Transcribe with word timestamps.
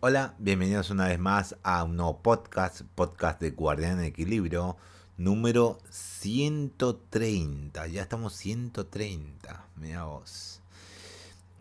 Hola, 0.00 0.34
bienvenidos 0.38 0.90
una 0.90 1.08
vez 1.08 1.18
más 1.18 1.56
a 1.62 1.82
un 1.84 1.96
nuevo 1.96 2.22
podcast, 2.22 2.82
podcast 2.94 3.40
de 3.40 3.50
Guardián 3.50 3.98
de 3.98 4.06
Equilibrio, 4.06 4.76
número 5.16 5.78
130. 5.90 7.86
Ya 7.88 8.02
estamos 8.02 8.34
130, 8.34 9.64
mira 9.76 10.04
vos. 10.04 10.60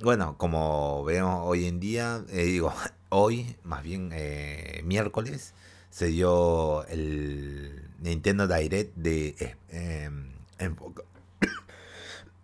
Bueno, 0.01 0.37
como 0.37 1.03
vemos 1.03 1.41
hoy 1.45 1.65
en 1.65 1.79
día, 1.79 2.23
eh, 2.29 2.43
digo, 2.43 2.71
hoy, 3.09 3.55
más 3.63 3.81
bien 3.83 4.11
eh, 4.13 4.81
miércoles, 4.85 5.53
se 5.89 6.07
dio 6.07 6.85
el 6.87 7.89
Nintendo 7.99 8.47
Direct 8.47 8.95
de 8.95 9.29
eh, 9.39 9.55
em, 9.69 10.31
enfoca- 10.59 11.03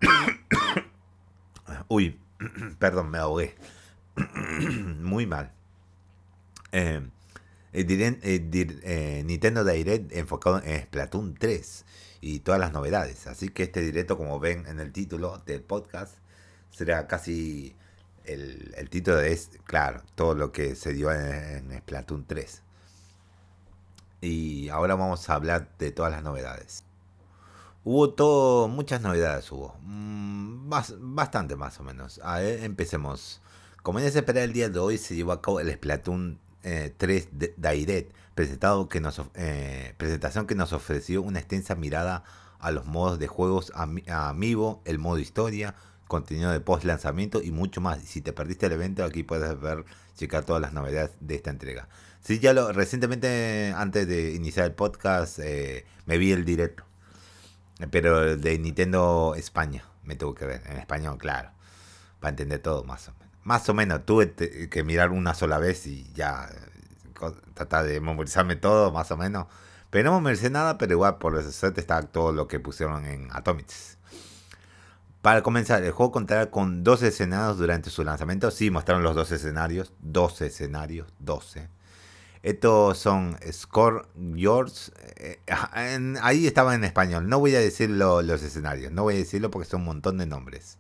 Uy, 1.88 2.20
perdón, 2.80 3.12
me 3.12 3.20
ahogué. 3.20 3.56
Muy 5.00 5.28
mal. 5.28 5.52
Eh, 6.74 7.02
dir- 8.52 8.80
eh, 8.84 9.24
Nintendo 9.26 9.64
Direct 9.64 10.12
enfocado 10.14 10.62
en 10.64 10.82
Splatoon 10.84 11.36
3 11.36 11.86
y 12.22 12.40
todas 12.40 12.60
las 12.60 12.72
novedades. 12.74 13.28
Así 13.28 13.50
que 13.50 13.64
este 13.64 13.82
directo, 13.82 14.18
como 14.18 14.40
ven 14.40 14.66
en 14.68 14.80
el 14.80 14.92
título 14.92 15.40
del 15.46 15.62
podcast, 15.62 16.16
será 16.72 17.08
casi 17.08 17.76
el, 18.26 18.74
el 18.78 18.90
título 18.90 19.20
es, 19.22 19.50
claro, 19.66 20.04
todo 20.16 20.36
lo 20.36 20.52
que 20.52 20.76
se 20.76 20.94
dio 20.94 21.12
en, 21.12 21.72
Splatoon 21.80 22.26
3. 22.26 22.62
Y 24.22 24.70
ahora 24.70 24.96
vamos 24.96 25.30
a 25.30 25.36
hablar 25.36 25.70
de 25.80 25.92
todas 25.92 26.12
las 26.12 26.24
novedades. 26.24 26.84
Hubo 27.84 28.14
todo, 28.14 28.68
muchas 28.70 29.02
novedades 29.02 29.52
hubo. 29.52 29.76
Mm, 29.82 30.70
bas- 30.70 30.96
bastante 31.00 31.56
más 31.58 31.80
o 31.80 31.84
menos. 31.84 32.20
A 32.24 32.40
ver, 32.40 32.64
empecemos. 32.64 33.42
Como 33.82 34.00
ya 34.00 34.10
se 34.12 34.20
espera 34.20 34.44
el 34.44 34.54
día 34.54 34.70
de 34.70 34.80
hoy, 34.80 34.98
se 34.98 35.16
llevó 35.16 35.34
a 35.34 35.42
cabo 35.42 35.60
el 35.60 35.72
Splatoon 35.74 36.40
eh, 36.64 36.94
3 36.98 37.30
de- 37.32 37.54
Direct, 37.58 38.14
presentado 38.36 38.90
que 38.90 39.00
nos, 39.02 39.22
eh, 39.36 39.94
presentación 39.98 40.48
que 40.48 40.56
nos 40.56 40.74
ofreció 40.74 41.22
una 41.22 41.40
extensa 41.40 41.76
mirada 41.76 42.24
a 42.60 42.72
los 42.72 42.86
modos 42.86 43.20
de 43.20 43.28
juegos 43.28 43.72
ami- 43.74 44.10
Amiibo, 44.10 44.82
el 44.86 44.98
modo 45.00 45.20
historia, 45.20 45.76
contenido 46.08 46.52
de 46.52 46.60
post 46.60 46.86
lanzamiento 46.86 47.42
y 47.42 47.52
mucho 47.52 47.82
más. 47.82 48.00
Si 48.04 48.22
te 48.22 48.34
perdiste 48.34 48.66
el 48.68 48.72
evento, 48.74 49.04
aquí 49.04 49.24
puedes 49.24 49.60
ver, 49.60 49.86
checar 50.16 50.44
todas 50.46 50.62
las 50.62 50.74
novedades 50.74 51.12
de 51.20 51.36
esta 51.36 51.50
entrega. 51.50 51.88
Sí, 52.22 52.40
ya 52.40 52.54
lo 52.54 52.72
recientemente, 52.72 53.74
antes 53.76 54.08
de 54.08 54.32
iniciar 54.34 54.66
el 54.68 54.74
podcast, 54.74 55.40
eh, 55.40 55.86
me 56.06 56.18
vi 56.18 56.32
el 56.32 56.46
directo. 56.46 56.86
Pero 57.92 58.38
de 58.38 58.60
Nintendo 58.60 59.34
España 59.36 59.84
me 60.04 60.16
tuve 60.16 60.36
que 60.40 60.46
ver, 60.46 60.62
en 60.68 60.78
español, 60.78 61.18
claro. 61.18 61.50
Para 62.20 62.30
entender 62.30 62.60
todo, 62.60 62.84
más 62.84 63.08
o 63.10 63.14
menos. 63.14 63.23
Más 63.44 63.68
o 63.70 63.74
menos, 63.74 64.06
tuve 64.06 64.34
que 64.70 64.84
mirar 64.84 65.12
una 65.12 65.34
sola 65.34 65.58
vez 65.58 65.86
y 65.88 66.12
ya 66.14 66.50
tratar 67.54 67.86
de 67.86 68.00
memorizarme 68.00 68.56
todo, 68.56 68.92
más 68.92 69.12
o 69.12 69.18
menos. 69.18 69.48
Pero 69.90 70.10
no 70.12 70.18
memoricé 70.20 70.50
nada, 70.50 70.78
pero 70.78 70.94
igual 70.94 71.18
por 71.18 71.42
suerte 71.52 71.82
está 71.82 72.02
todo 72.04 72.32
lo 72.32 72.48
que 72.48 72.60
pusieron 72.60 73.06
en 73.06 73.30
Atomics. 73.32 73.98
Para 75.22 75.42
comenzar, 75.42 75.84
el 75.84 75.92
juego 75.92 76.12
contará 76.12 76.52
con 76.52 76.84
12 76.84 77.08
escenarios 77.10 77.58
durante 77.58 77.90
su 77.90 78.04
lanzamiento. 78.04 78.52
Sí, 78.52 78.70
mostraron 78.72 79.04
los 79.04 79.16
12 79.16 79.36
escenarios. 79.36 79.94
12 80.02 80.48
escenarios, 80.48 81.08
12. 81.20 81.70
Estos 82.42 82.98
son 82.98 83.38
Score 83.50 84.06
Yours. 84.16 84.92
eh, 85.16 85.40
ahí 86.22 86.46
estaba 86.46 86.76
en 86.76 86.84
español. 86.84 87.30
No 87.30 87.40
voy 87.40 87.56
a 87.56 87.60
decir 87.60 87.90
lo- 87.90 88.22
los 88.22 88.44
escenarios. 88.44 88.92
No 88.92 89.04
voy 89.04 89.16
a 89.16 89.18
decirlo 89.20 89.50
porque 89.50 89.70
son 89.70 89.82
un 89.82 89.86
montón 89.88 90.18
de 90.18 90.26
nombres. 90.26 90.78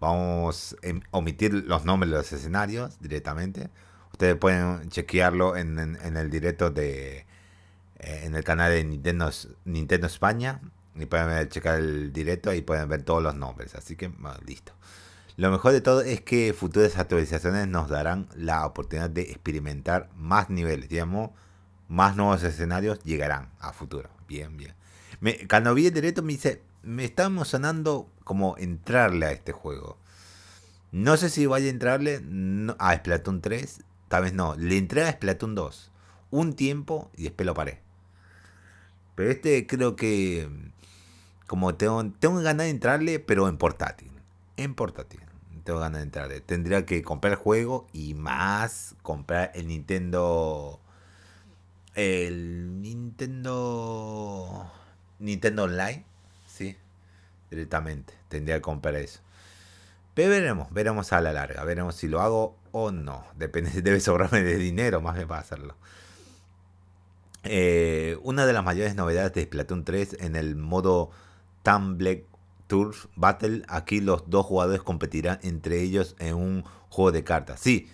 Vamos 0.00 0.76
a 0.82 0.86
em- 0.86 1.00
omitir 1.10 1.52
los 1.54 1.84
nombres 1.84 2.10
de 2.10 2.18
los 2.18 2.32
escenarios 2.32 2.98
directamente. 3.00 3.70
Ustedes 4.12 4.36
pueden 4.36 4.88
chequearlo 4.90 5.56
en, 5.56 5.78
el 5.78 6.30
directo 6.30 6.70
de. 6.70 7.26
eh, 7.98 8.22
en 8.24 8.34
el 8.34 8.44
canal 8.44 8.70
de 8.72 8.84
Nintendo, 8.84 9.30
Nintendo 9.64 10.06
España. 10.06 10.60
Y 10.94 11.04
pueden 11.06 11.48
checar 11.50 11.78
el 11.78 12.12
directo 12.12 12.54
y 12.54 12.62
pueden 12.62 12.88
ver 12.88 13.02
todos 13.02 13.22
los 13.22 13.34
nombres. 13.34 13.74
Así 13.74 13.96
que, 13.96 14.10
listo. 14.46 14.72
Lo 15.36 15.50
mejor 15.50 15.72
de 15.72 15.82
todo 15.82 16.00
es 16.00 16.22
que 16.22 16.54
futuras 16.54 16.96
actualizaciones 16.96 17.68
nos 17.68 17.90
darán 17.90 18.26
la 18.34 18.64
oportunidad 18.64 19.10
de 19.10 19.22
experimentar 19.22 20.08
más 20.16 20.48
niveles, 20.48 20.88
digamos, 20.88 21.32
más 21.88 22.16
nuevos 22.16 22.42
escenarios 22.42 22.98
llegarán 23.04 23.50
a 23.60 23.74
futuro. 23.74 24.08
Bien, 24.26 24.56
bien. 24.56 24.74
Me- 25.20 25.46
cuando 25.46 25.74
vi 25.74 25.86
el 25.88 25.92
directo 25.92 26.22
me 26.22 26.32
dice, 26.32 26.62
me 26.86 27.04
está 27.04 27.24
emocionando 27.24 28.08
como 28.24 28.56
entrarle 28.56 29.26
a 29.26 29.32
este 29.32 29.52
juego. 29.52 29.98
No 30.92 31.16
sé 31.16 31.28
si 31.28 31.46
vaya 31.46 31.66
a 31.66 31.70
entrarle 31.70 32.22
a 32.78 32.94
Splatoon 32.94 33.42
3, 33.42 33.82
tal 34.08 34.22
vez 34.22 34.32
no. 34.32 34.54
Le 34.56 34.78
entré 34.78 35.04
a 35.04 35.12
Splatoon 35.12 35.54
2 35.54 35.90
un 36.30 36.54
tiempo 36.54 37.10
y 37.16 37.24
después 37.24 37.46
lo 37.46 37.54
paré. 37.54 37.80
Pero 39.14 39.30
este 39.30 39.66
creo 39.66 39.96
que 39.96 40.48
como 41.46 41.74
tengo, 41.74 42.04
tengo 42.18 42.40
ganas 42.40 42.66
de 42.66 42.70
entrarle, 42.70 43.18
pero 43.20 43.48
en 43.48 43.56
portátil. 43.56 44.10
En 44.56 44.74
portátil. 44.74 45.20
Tengo 45.64 45.80
ganas 45.80 46.00
de 46.00 46.04
entrarle. 46.04 46.40
Tendría 46.40 46.86
que 46.86 47.02
comprar 47.02 47.32
el 47.32 47.38
juego 47.38 47.86
y 47.92 48.14
más 48.14 48.94
comprar 49.02 49.50
el 49.54 49.68
Nintendo. 49.68 50.80
El 51.94 52.80
Nintendo. 52.80 54.70
Nintendo 55.18 55.64
Online. 55.64 56.04
Directamente. 57.50 58.14
Tendría 58.28 58.56
que 58.56 58.62
comprar 58.62 58.94
eso. 58.96 59.20
Pero 60.14 60.30
veremos, 60.30 60.72
veremos 60.72 61.12
a 61.12 61.20
la 61.20 61.32
larga. 61.32 61.62
Veremos 61.64 61.94
si 61.94 62.08
lo 62.08 62.20
hago 62.22 62.56
o 62.72 62.90
no. 62.90 63.24
Depende 63.36 63.70
debe 63.82 64.00
sobrarme 64.00 64.42
de 64.42 64.56
dinero 64.56 65.00
más 65.00 65.14
bien 65.16 65.28
para 65.28 65.40
hacerlo. 65.40 65.76
Eh, 67.44 68.18
una 68.22 68.44
de 68.44 68.52
las 68.52 68.64
mayores 68.64 68.96
novedades 68.96 69.32
de 69.34 69.44
Splatoon 69.44 69.84
3 69.84 70.16
en 70.20 70.34
el 70.34 70.56
modo 70.56 71.10
Tumblr 71.62 72.24
Tour 72.66 72.94
Battle, 73.14 73.62
aquí 73.68 74.00
los 74.00 74.28
dos 74.28 74.44
jugadores 74.46 74.82
competirán 74.82 75.38
entre 75.42 75.80
ellos 75.80 76.16
en 76.18 76.34
un 76.34 76.64
juego 76.88 77.12
de 77.12 77.22
cartas. 77.22 77.60
Sí, 77.60 77.88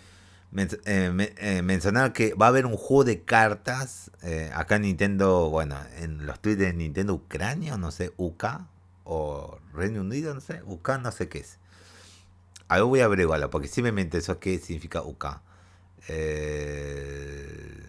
men- 0.50 0.70
eh, 0.86 1.34
eh, 1.36 1.60
mencionar 1.60 2.14
que 2.14 2.32
va 2.32 2.46
a 2.46 2.48
haber 2.48 2.64
un 2.64 2.76
juego 2.78 3.04
de 3.04 3.22
cartas 3.24 4.10
acá 4.54 4.76
en 4.76 4.82
Nintendo, 4.82 5.50
bueno, 5.50 5.76
en 5.98 6.24
los 6.24 6.40
tweets 6.40 6.58
de 6.60 6.72
Nintendo 6.72 7.12
Ucrania, 7.14 7.76
no 7.76 7.90
sé, 7.90 8.12
UK 8.16 8.44
o 9.04 9.58
Reino 9.74 10.00
Unido, 10.02 10.34
no 10.34 10.40
sé, 10.40 10.62
UK 10.64 10.98
no 10.98 11.12
sé 11.12 11.28
qué 11.28 11.38
es. 11.40 11.58
Ahí 12.68 12.80
voy 12.82 13.00
a 13.00 13.04
averiguarlo 13.06 13.50
porque 13.50 13.68
sí 13.68 13.82
me 13.82 13.88
interesó 14.00 14.38
qué 14.40 14.58
significa 14.58 15.02
UK. 15.02 15.42
Eh, 16.08 17.86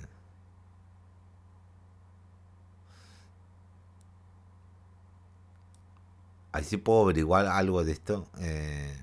Ahí 6.52 6.64
sí 6.64 6.78
puedo 6.78 7.02
averiguar 7.04 7.48
algo 7.48 7.84
de 7.84 7.92
esto. 7.92 8.28
Eh, 8.40 8.96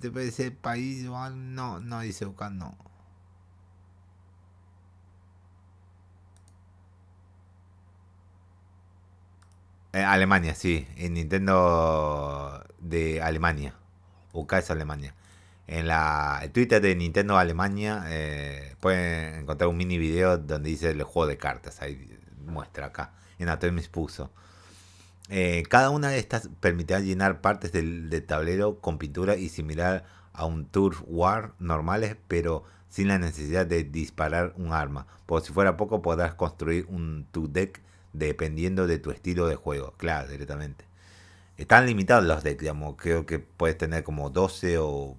¿Te 0.00 0.10
parece 0.10 0.50
país? 0.50 1.04
No, 1.04 1.80
no 1.80 2.00
dice 2.00 2.26
UK, 2.26 2.50
no. 2.50 2.76
Eh, 9.92 10.02
Alemania, 10.02 10.54
sí. 10.54 10.86
En 10.96 11.14
Nintendo 11.14 12.64
de 12.78 13.20
Alemania. 13.22 13.74
UK 14.32 14.54
es 14.54 14.70
Alemania. 14.70 15.14
En 15.66 15.86
la 15.86 16.42
Twitter 16.52 16.80
de 16.82 16.94
Nintendo 16.96 17.38
Alemania 17.38 18.04
eh, 18.08 18.74
pueden 18.80 19.40
encontrar 19.40 19.68
un 19.68 19.76
mini 19.76 19.98
video 19.98 20.38
donde 20.38 20.70
dice 20.70 20.90
el 20.90 21.02
juego 21.02 21.26
de 21.28 21.36
cartas. 21.36 21.82
Ahí 21.82 22.18
muestra 22.46 22.86
acá. 22.86 23.12
En 23.38 23.48
Atomis 23.48 23.88
puso. 23.88 24.30
Eh, 25.28 25.62
cada 25.68 25.90
una 25.90 26.08
de 26.10 26.18
estas 26.18 26.48
permitirá 26.60 27.00
llenar 27.00 27.40
partes 27.40 27.72
del, 27.72 28.10
del 28.10 28.24
tablero 28.24 28.80
con 28.80 28.98
pintura 28.98 29.36
y 29.36 29.48
similar 29.48 30.04
a 30.32 30.46
un 30.46 30.66
Tour 30.66 30.96
War 31.06 31.54
normales, 31.58 32.16
pero 32.28 32.64
sin 32.88 33.08
la 33.08 33.18
necesidad 33.18 33.66
de 33.66 33.84
disparar 33.84 34.54
un 34.56 34.72
arma. 34.72 35.06
Por 35.26 35.42
si 35.42 35.52
fuera 35.52 35.76
poco, 35.76 36.02
podrás 36.02 36.34
construir 36.34 36.86
un 36.88 37.26
tu 37.30 37.50
deck 37.50 37.82
dependiendo 38.12 38.86
de 38.86 38.98
tu 38.98 39.10
estilo 39.10 39.46
de 39.46 39.56
juego. 39.56 39.94
Claro, 39.96 40.28
directamente. 40.28 40.84
Están 41.56 41.86
limitados 41.86 42.24
los 42.24 42.42
decks, 42.42 42.60
digamos. 42.60 42.96
Creo 42.96 43.26
que 43.26 43.38
puedes 43.38 43.78
tener 43.78 44.04
como 44.04 44.30
12 44.30 44.78
o 44.78 45.16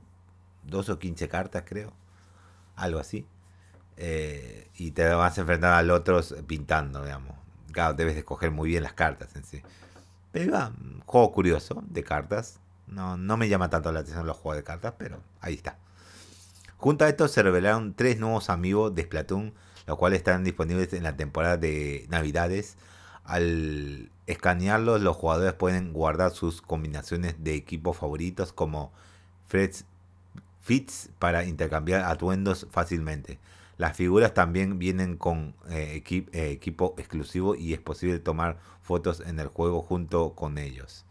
12 0.64 0.94
o 0.94 1.00
15 1.00 1.28
cartas, 1.30 1.64
creo. 1.66 1.94
Algo 2.76 3.00
así. 3.00 3.26
Eh, 3.98 4.70
y 4.76 4.92
te 4.92 5.08
vas 5.10 5.38
a 5.38 5.42
enfrentar 5.42 5.74
al 5.74 5.92
otro 5.92 6.22
pintando, 6.48 7.04
digamos. 7.04 7.36
Claro, 7.72 7.94
debes 7.94 8.14
de 8.14 8.20
escoger 8.20 8.52
muy 8.52 8.70
bien 8.70 8.84
las 8.84 8.94
cartas 8.94 9.36
en 9.36 9.44
sí. 9.44 9.62
Pero 10.32 10.54
va, 10.54 10.74
un 10.80 11.02
juego 11.06 11.32
curioso 11.32 11.84
de 11.88 12.04
cartas. 12.04 12.60
No, 12.88 13.18
no 13.18 13.38
me 13.38 13.50
llama 13.50 13.70
tanto 13.70 13.92
la 13.92 14.02
atención 14.02 14.26
los 14.26 14.38
juegos 14.38 14.58
de 14.58 14.64
cartas, 14.64 14.94
pero 14.98 15.22
ahí 15.42 15.56
está. 15.56 15.78
Junto 16.78 17.06
a 17.06 17.10
esto 17.10 17.28
se 17.28 17.42
revelaron 17.44 17.94
tres 17.94 18.20
nuevos 18.20 18.50
amigos 18.50 18.94
de 18.94 19.04
Splatoon, 19.04 19.54
los 19.88 19.98
cuales 19.98 20.18
estarán 20.18 20.44
disponibles 20.44 20.94
en 20.94 21.04
la 21.04 21.16
temporada 21.18 21.58
de 21.58 22.06
Navidades. 22.10 22.78
Al 23.24 24.10
escanearlos, 24.28 25.02
los 25.02 25.16
jugadores 25.16 25.54
pueden 25.54 25.94
guardar 25.94 26.32
sus 26.32 26.62
combinaciones 26.62 27.44
de 27.44 27.56
equipos 27.56 27.98
favoritos 27.98 28.54
como 28.54 28.92
Fred's 29.48 29.86
fits 30.62 31.10
para 31.20 31.46
intercambiar 31.46 32.06
atuendos 32.06 32.68
fácilmente. 32.72 33.40
Las 33.78 33.98
figuras 33.98 34.34
también 34.34 34.80
vienen 34.80 35.18
con 35.18 35.56
eh, 35.70 36.02
eh, 36.10 36.52
equipo 36.52 36.96
exclusivo 36.98 37.56
y 37.56 37.74
es 37.74 37.80
posible 37.80 38.20
tomar 38.20 38.60
fotos 38.82 39.20
en 39.22 39.40
el 39.40 39.48
juego 39.48 39.82
junto 39.82 40.34
con 40.36 40.58
ellos. 40.58 41.06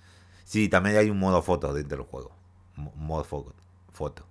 Sí, 0.44 0.68
también 0.68 0.96
hay 0.96 1.10
un 1.10 1.18
modo 1.18 1.42
foto 1.42 1.72
dentro 1.74 1.98
del 1.98 2.06
juego. 2.06 2.32
modo 2.76 3.24
foto. 3.92 4.24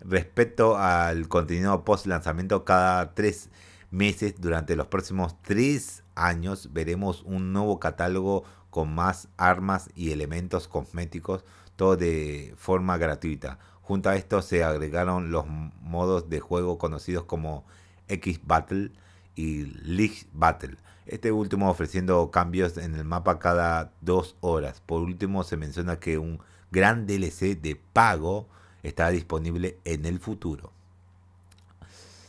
Respecto 0.00 0.76
al 0.78 1.28
contenido 1.28 1.84
post 1.84 2.06
lanzamiento, 2.06 2.64
cada 2.64 3.14
tres 3.14 3.50
meses 3.90 4.34
durante 4.40 4.76
los 4.76 4.86
próximos 4.86 5.36
tres 5.42 6.04
años 6.14 6.72
veremos 6.72 7.22
un 7.22 7.52
nuevo 7.52 7.80
catálogo 7.80 8.44
con 8.70 8.94
más 8.94 9.28
armas 9.36 9.90
y 9.94 10.12
elementos 10.12 10.68
cosméticos, 10.68 11.44
todo 11.76 11.96
de 11.96 12.54
forma 12.56 12.96
gratuita. 12.98 13.58
Junto 13.82 14.08
a 14.08 14.16
esto 14.16 14.42
se 14.42 14.62
agregaron 14.62 15.32
los 15.32 15.46
modos 15.82 16.28
de 16.30 16.40
juego 16.40 16.78
conocidos 16.78 17.24
como 17.24 17.64
X 18.08 18.40
Battle 18.44 18.92
y 19.34 19.64
League 19.82 20.26
Battle. 20.32 20.76
Este 21.06 21.32
último 21.32 21.68
ofreciendo 21.68 22.30
cambios 22.30 22.76
en 22.76 22.94
el 22.94 23.04
mapa 23.04 23.38
cada 23.38 23.92
dos 24.00 24.36
horas. 24.40 24.80
Por 24.80 25.02
último 25.02 25.42
se 25.42 25.56
menciona 25.56 25.98
que 25.98 26.18
un 26.18 26.40
gran 26.70 27.06
DLC 27.06 27.60
de 27.60 27.80
pago 27.92 28.48
estará 28.82 29.10
disponible 29.10 29.78
en 29.84 30.04
el 30.06 30.20
futuro. 30.20 30.72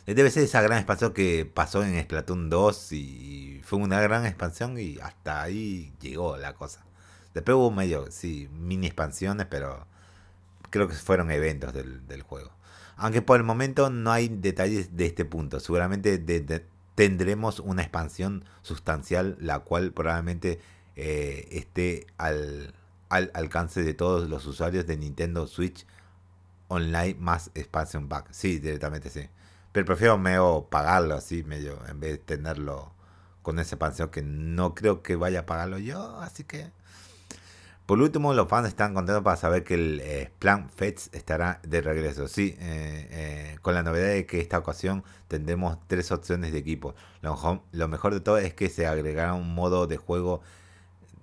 Debe 0.06 0.30
ser 0.30 0.42
esa 0.42 0.60
gran 0.62 0.78
expansión 0.78 1.12
que 1.12 1.46
pasó 1.46 1.84
en 1.84 2.00
Splatoon 2.02 2.50
2 2.50 2.92
y 2.92 3.60
fue 3.62 3.78
una 3.78 4.00
gran 4.00 4.26
expansión 4.26 4.78
y 4.78 4.98
hasta 4.98 5.42
ahí 5.42 5.92
llegó 6.00 6.36
la 6.36 6.54
cosa. 6.54 6.84
Después 7.34 7.54
hubo 7.54 7.70
medio, 7.70 8.10
sí, 8.10 8.48
mini 8.52 8.88
expansiones, 8.88 9.46
pero 9.46 9.86
creo 10.70 10.88
que 10.88 10.94
fueron 10.94 11.30
eventos 11.30 11.72
del, 11.72 12.22
juego. 12.22 12.50
Aunque 12.96 13.22
por 13.22 13.38
el 13.38 13.44
momento 13.44 13.90
no 13.90 14.10
hay 14.10 14.28
detalles 14.28 14.96
de 14.96 15.06
este 15.06 15.24
punto. 15.24 15.60
Seguramente 15.60 16.18
tendremos 16.96 17.60
una 17.60 17.82
expansión 17.82 18.44
sustancial, 18.62 19.36
la 19.40 19.60
cual 19.60 19.92
probablemente 19.92 20.60
eh, 20.96 21.48
esté 21.52 22.08
al, 22.18 22.74
al, 23.08 23.30
alcance 23.34 23.82
de 23.84 23.94
todos 23.94 24.28
los 24.28 24.46
usuarios 24.46 24.86
de 24.86 24.96
Nintendo 24.96 25.46
Switch 25.46 25.86
Online 26.72 27.16
más 27.18 27.50
Expansion 27.54 28.08
Pack. 28.08 28.28
Sí, 28.32 28.58
directamente 28.58 29.10
sí. 29.10 29.28
Pero 29.72 29.86
prefiero 29.86 30.18
medio 30.18 30.68
pagarlo 30.70 31.14
así, 31.14 31.44
medio, 31.44 31.78
en 31.88 32.00
vez 32.00 32.12
de 32.12 32.18
tenerlo 32.18 32.92
con 33.42 33.58
esa 33.58 33.76
expansión 33.76 34.10
que 34.10 34.22
no 34.22 34.74
creo 34.74 35.02
que 35.02 35.16
vaya 35.16 35.40
a 35.40 35.46
pagarlo 35.46 35.78
yo. 35.78 36.20
Así 36.20 36.44
que 36.44 36.72
por 37.86 38.00
último, 38.00 38.32
los 38.32 38.48
fans 38.48 38.68
están 38.68 38.94
contentos 38.94 39.24
para 39.24 39.36
saber 39.36 39.64
que 39.64 39.74
el 39.74 40.00
eh, 40.04 40.30
Plan 40.38 40.70
Fets 40.70 41.10
estará 41.12 41.60
de 41.64 41.80
regreso. 41.82 42.28
Sí, 42.28 42.56
eh, 42.60 43.08
eh, 43.10 43.58
con 43.60 43.74
la 43.74 43.82
novedad 43.82 44.08
de 44.08 44.24
que 44.24 44.40
esta 44.40 44.58
ocasión 44.58 45.02
tendremos 45.28 45.76
tres 45.88 46.12
opciones 46.12 46.52
de 46.52 46.58
equipo. 46.58 46.94
Lo, 47.20 47.88
mejor 47.88 48.14
de 48.14 48.20
todo 48.20 48.38
es 48.38 48.54
que 48.54 48.68
se 48.68 48.86
agregará 48.86 49.34
un 49.34 49.54
modo 49.54 49.88
de 49.88 49.96
juego 49.96 50.42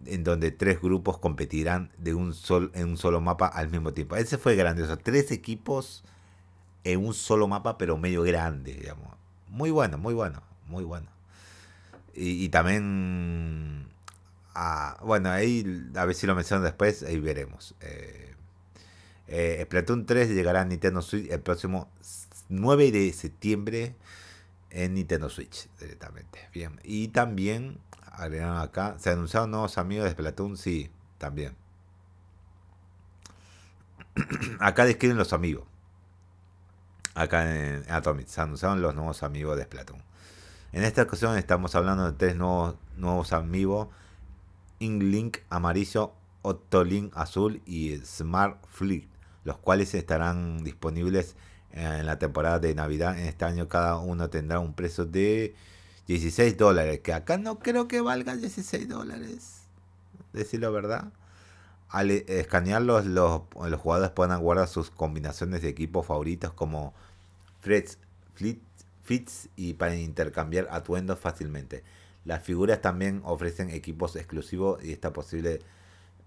en 0.05 0.23
donde 0.23 0.51
tres 0.51 0.81
grupos 0.81 1.19
competirán 1.19 1.91
de 1.97 2.13
un 2.13 2.33
sol, 2.33 2.71
en 2.73 2.89
un 2.89 2.97
solo 2.97 3.21
mapa 3.21 3.47
al 3.47 3.69
mismo 3.69 3.93
tiempo. 3.93 4.15
Ese 4.15 4.37
fue 4.37 4.55
grandioso. 4.55 4.97
Tres 4.97 5.31
equipos 5.31 6.03
en 6.83 7.05
un 7.05 7.13
solo 7.13 7.47
mapa, 7.47 7.77
pero 7.77 7.97
medio 7.97 8.23
grande, 8.23 8.73
digamos. 8.73 9.13
Muy 9.47 9.71
bueno, 9.71 9.97
muy 9.97 10.13
bueno, 10.13 10.41
muy 10.67 10.83
bueno. 10.83 11.07
y 12.13 12.49
también 12.49 13.89
bueno, 15.01 15.29
ahí 15.29 15.89
a 15.95 16.05
ver 16.05 16.15
si 16.15 16.27
lo 16.27 16.35
menciono 16.35 16.63
después, 16.63 17.03
ahí 17.03 17.19
veremos. 17.19 17.75
Eh, 17.81 18.33
eh, 19.27 19.61
Splatoon 19.65 20.05
3 20.05 20.29
llegará 20.29 20.61
a 20.61 20.65
Nintendo 20.65 21.01
Switch 21.01 21.29
el 21.29 21.41
próximo 21.41 21.89
9 22.49 22.91
de 22.91 23.13
septiembre 23.13 23.95
en 24.71 24.95
Nintendo 24.95 25.29
Switch 25.29 25.69
directamente. 25.79 26.49
Bien. 26.53 26.79
Y 26.83 27.09
también 27.09 27.77
agregaron 28.19 28.57
acá, 28.57 28.95
se 29.00 29.10
anunciaron 29.10 29.51
nuevos 29.51 29.77
amigos 29.77 30.06
de 30.06 30.12
Splatoon, 30.12 30.57
sí, 30.57 30.92
también. 31.18 31.56
acá 34.60 34.86
describen 34.86 35.18
los 35.18 35.33
amigos. 35.33 35.66
Acá 37.16 37.44
en 37.54 37.83
Atomic 37.89 38.27
se 38.27 38.42
anunciaron 38.42 38.81
los 38.81 38.95
nuevos 38.95 39.24
amigos 39.24 39.57
de 39.57 39.63
Splatoon. 39.63 40.01
En 40.71 40.83
esta 40.83 41.01
ocasión 41.01 41.38
estamos 41.38 41.74
hablando 41.75 42.06
de 42.06 42.18
tres 42.18 42.36
nuevos, 42.36 42.75
nuevos 42.95 43.33
amigos 43.33 43.88
Inglink 44.80 45.39
amarillo, 45.50 46.13
Octolink 46.42 47.12
azul 47.16 47.62
y 47.66 47.98
Smart 47.98 48.57
Fleet, 48.68 49.07
los 49.44 49.57
cuales 49.57 49.94
estarán 49.94 50.63
disponibles 50.63 51.36
en 51.71 52.06
la 52.06 52.18
temporada 52.18 52.60
de 52.60 52.74
Navidad. 52.74 53.19
En 53.19 53.25
este 53.25 53.45
año 53.45 53.68
cada 53.68 53.98
uno 53.98 54.30
tendrá 54.30 54.60
un 54.60 54.74
precio 54.74 55.06
de 55.06 55.54
16 56.09 56.57
dólares, 56.57 57.01
que 57.01 57.13
acá 57.13 57.38
no 57.38 57.59
creo 57.59 57.88
que 57.88 58.01
valga 58.01 58.35
16 58.35 58.89
dólares, 58.89 59.61
decirlo 60.33 60.71
verdad. 60.71 61.13
Al 61.88 62.09
escanearlos, 62.09 63.06
los, 63.06 63.44
los 63.53 63.79
jugadores 63.79 64.09
pueden 64.09 64.39
guardar 64.39 64.67
sus 64.67 64.89
combinaciones 64.89 65.61
de 65.61 65.69
equipos 65.69 66.07
favoritos 66.07 66.51
como 66.53 66.95
Freds, 67.59 68.00
Fleet, 68.33 68.57
Fits 69.03 69.50
y 69.56 69.75
para 69.75 69.95
intercambiar 69.97 70.67
atuendos 70.71 71.19
fácilmente. 71.19 71.83
Las 72.25 72.41
figuras 72.41 72.81
también 72.81 73.21
ofrecen 73.23 73.69
equipos 73.69 74.15
exclusivos 74.15 74.83
y 74.83 74.91
está 74.91 75.13
posible 75.13 75.59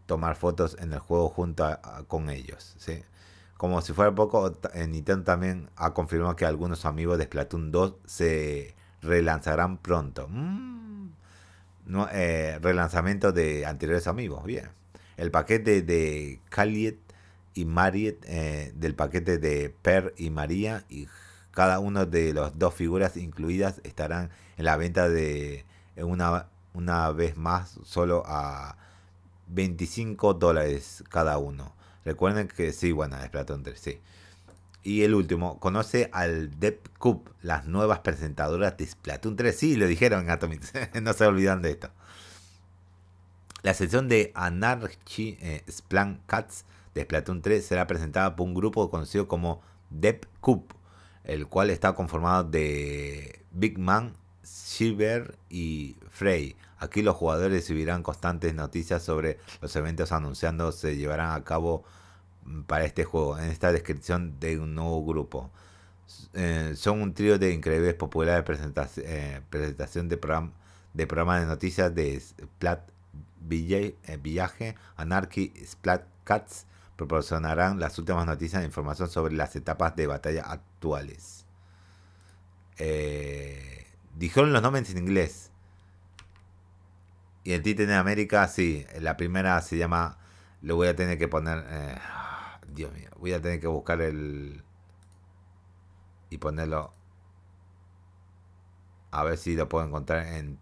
tomar 0.06 0.36
fotos 0.36 0.76
en 0.78 0.92
el 0.92 1.00
juego 1.00 1.28
junto 1.28 1.66
con 2.06 2.30
ellos. 2.30 2.76
¿sí? 2.78 3.02
Como 3.56 3.82
si 3.82 3.92
fuera 3.92 4.14
poco, 4.14 4.56
Nintendo 4.76 5.24
también 5.24 5.70
ha 5.74 5.92
confirmado 5.92 6.36
que 6.36 6.44
algunos 6.44 6.84
amigos 6.84 7.18
de 7.18 7.24
Splatoon 7.24 7.72
2 7.72 7.94
se 8.06 8.76
relanzarán 9.02 9.78
pronto. 9.78 10.28
Mm, 10.28 11.10
eh, 12.12 12.58
relanzamiento 12.62 13.32
de 13.32 13.66
anteriores 13.66 14.06
amigos, 14.06 14.44
bien. 14.44 14.70
El 15.16 15.30
paquete 15.30 15.82
de 15.82 16.40
Caliet 16.48 16.98
y 17.54 17.64
Mariet, 17.64 18.24
eh, 18.26 18.72
del 18.74 18.94
paquete 18.94 19.38
de 19.38 19.74
Per 19.82 20.14
y 20.16 20.30
María, 20.30 20.84
y 20.88 21.08
cada 21.50 21.80
uno 21.80 22.06
de 22.06 22.32
las 22.32 22.58
dos 22.58 22.74
figuras 22.74 23.16
incluidas 23.16 23.80
estarán 23.84 24.30
en 24.56 24.64
la 24.64 24.76
venta 24.76 25.08
de 25.08 25.66
una, 25.96 26.46
una 26.72 27.10
vez 27.10 27.36
más 27.36 27.78
solo 27.84 28.22
a 28.26 28.76
25 29.48 30.34
dólares 30.34 31.04
cada 31.10 31.38
uno. 31.38 31.74
Recuerden 32.04 32.48
que 32.48 32.72
sí, 32.72 32.92
bueno, 32.92 33.16
es 33.22 33.30
Platón 33.30 33.62
3, 33.62 33.78
sí. 33.78 34.00
Y 34.84 35.02
el 35.02 35.14
último, 35.14 35.60
conoce 35.60 36.10
al 36.12 36.58
Dep 36.58 36.88
Cup, 36.98 37.30
las 37.42 37.66
nuevas 37.66 38.00
presentadoras 38.00 38.76
de 38.76 38.86
Splatoon 38.86 39.36
3. 39.36 39.56
Sí, 39.56 39.76
lo 39.76 39.86
dijeron 39.86 40.24
en 40.24 40.30
Atomic, 40.30 40.62
no 41.02 41.12
se 41.12 41.26
olvidan 41.26 41.62
de 41.62 41.70
esto. 41.70 41.90
La 43.62 43.74
sesión 43.74 44.08
de 44.08 44.32
Anarchy 44.34 45.38
eh, 45.40 45.64
Cats 46.26 46.64
de 46.94 47.02
Splatoon 47.02 47.42
3 47.42 47.64
será 47.64 47.86
presentada 47.86 48.34
por 48.34 48.46
un 48.46 48.54
grupo 48.54 48.90
conocido 48.90 49.28
como 49.28 49.62
Dep 49.90 50.26
Cup, 50.40 50.74
el 51.22 51.46
cual 51.46 51.70
está 51.70 51.94
conformado 51.94 52.42
de 52.42 53.40
Big 53.52 53.78
Man, 53.78 54.14
Shiver 54.44 55.36
y 55.48 55.96
Frey. 56.10 56.56
Aquí 56.78 57.02
los 57.02 57.14
jugadores 57.14 57.52
recibirán 57.52 58.02
constantes 58.02 58.52
noticias 58.54 59.04
sobre 59.04 59.38
los 59.60 59.76
eventos 59.76 60.10
anunciando 60.10 60.72
se 60.72 60.96
llevarán 60.96 61.30
a 61.30 61.44
cabo 61.44 61.84
para 62.66 62.84
este 62.84 63.04
juego. 63.04 63.38
En 63.38 63.50
esta 63.50 63.72
descripción 63.72 64.38
de 64.40 64.58
un 64.58 64.74
nuevo 64.74 65.04
grupo. 65.04 65.50
Eh, 66.34 66.72
son 66.76 67.00
un 67.00 67.14
trío 67.14 67.38
de 67.38 67.52
increíbles 67.52 67.94
populares 67.94 68.44
presentación, 68.44 69.06
eh, 69.08 69.40
presentación 69.48 70.08
de, 70.08 70.16
programa, 70.16 70.52
de 70.92 71.06
programas 71.06 71.40
de 71.40 71.46
noticias 71.46 71.94
de 71.94 72.20
Splat 72.20 72.90
eh, 73.50 73.94
Villaje, 74.20 74.74
Anarchy, 74.96 75.52
Splat 75.64 76.04
Cats 76.24 76.66
proporcionarán 76.96 77.80
las 77.80 77.98
últimas 77.98 78.26
noticias 78.26 78.62
e 78.62 78.66
información 78.66 79.08
sobre 79.08 79.34
las 79.34 79.56
etapas 79.56 79.96
de 79.96 80.06
batalla 80.06 80.42
actuales. 80.42 81.46
Dijeron 84.14 84.52
los 84.52 84.62
nombres 84.62 84.90
en 84.90 84.98
inglés. 84.98 85.50
Y 87.44 87.52
el 87.52 87.62
título 87.62 87.88
en 87.88 87.94
América, 87.94 88.46
sí. 88.48 88.86
La 89.00 89.16
primera 89.16 89.60
se 89.62 89.76
llama. 89.76 90.18
Lo 90.60 90.76
voy 90.76 90.88
a 90.88 90.96
tener 90.96 91.18
que 91.18 91.28
poner. 91.28 91.64
Eh, 91.68 91.98
Dios 92.74 92.92
mío. 92.92 93.10
Voy 93.18 93.32
a 93.32 93.40
tener 93.40 93.60
que 93.60 93.66
buscar 93.66 94.00
el. 94.00 94.62
Y 96.30 96.38
ponerlo. 96.38 96.92
A 99.12 99.22
ver 99.22 99.38
si 99.38 99.54
lo 99.54 99.68
puedo 99.68 99.86
encontrar 99.86 100.26
en. 100.26 100.58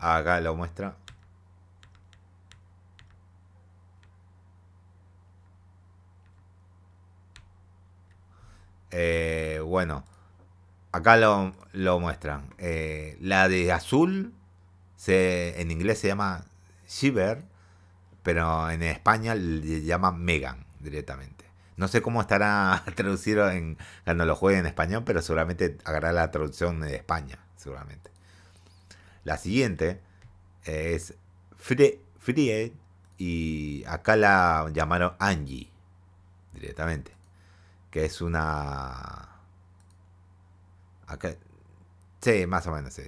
Acá 0.00 0.40
lo 0.40 0.54
muestra. 0.56 0.96
Eh, 8.90 9.60
bueno, 9.64 10.04
acá 10.92 11.16
lo, 11.16 12.00
muestran. 12.00 12.54
Eh, 12.58 13.16
la 13.20 13.48
de 13.48 13.72
azul 13.72 14.34
Se, 14.96 15.60
en 15.60 15.70
inglés 15.70 15.98
se 15.98 16.08
llama 16.08 16.44
Shiver, 16.88 17.42
pero 18.22 18.70
en 18.70 18.82
España 18.82 19.34
le 19.34 19.82
llaman 19.82 20.22
Megan 20.22 20.66
directamente. 20.80 21.44
No 21.76 21.88
sé 21.88 22.02
cómo 22.02 22.20
estará 22.20 22.84
traducido 22.94 23.50
en, 23.50 23.78
cuando 24.04 24.26
lo 24.26 24.36
juegue 24.36 24.58
en 24.58 24.66
español, 24.66 25.02
pero 25.06 25.22
seguramente 25.22 25.78
agarrará 25.84 26.12
la 26.12 26.30
traducción 26.30 26.80
de 26.80 26.96
España, 26.96 27.38
seguramente. 27.56 28.10
La 29.24 29.38
siguiente 29.38 30.00
es 30.64 31.14
Fried 31.56 32.72
y 33.16 33.84
acá 33.86 34.16
la 34.16 34.70
llamaron 34.72 35.14
Angie 35.18 35.70
directamente, 36.52 37.12
que 37.90 38.04
es 38.04 38.20
una... 38.20 39.29
Acá... 41.10 41.34
Sí, 42.20 42.46
más 42.46 42.66
o 42.66 42.72
menos, 42.72 42.94
sí. 42.94 43.02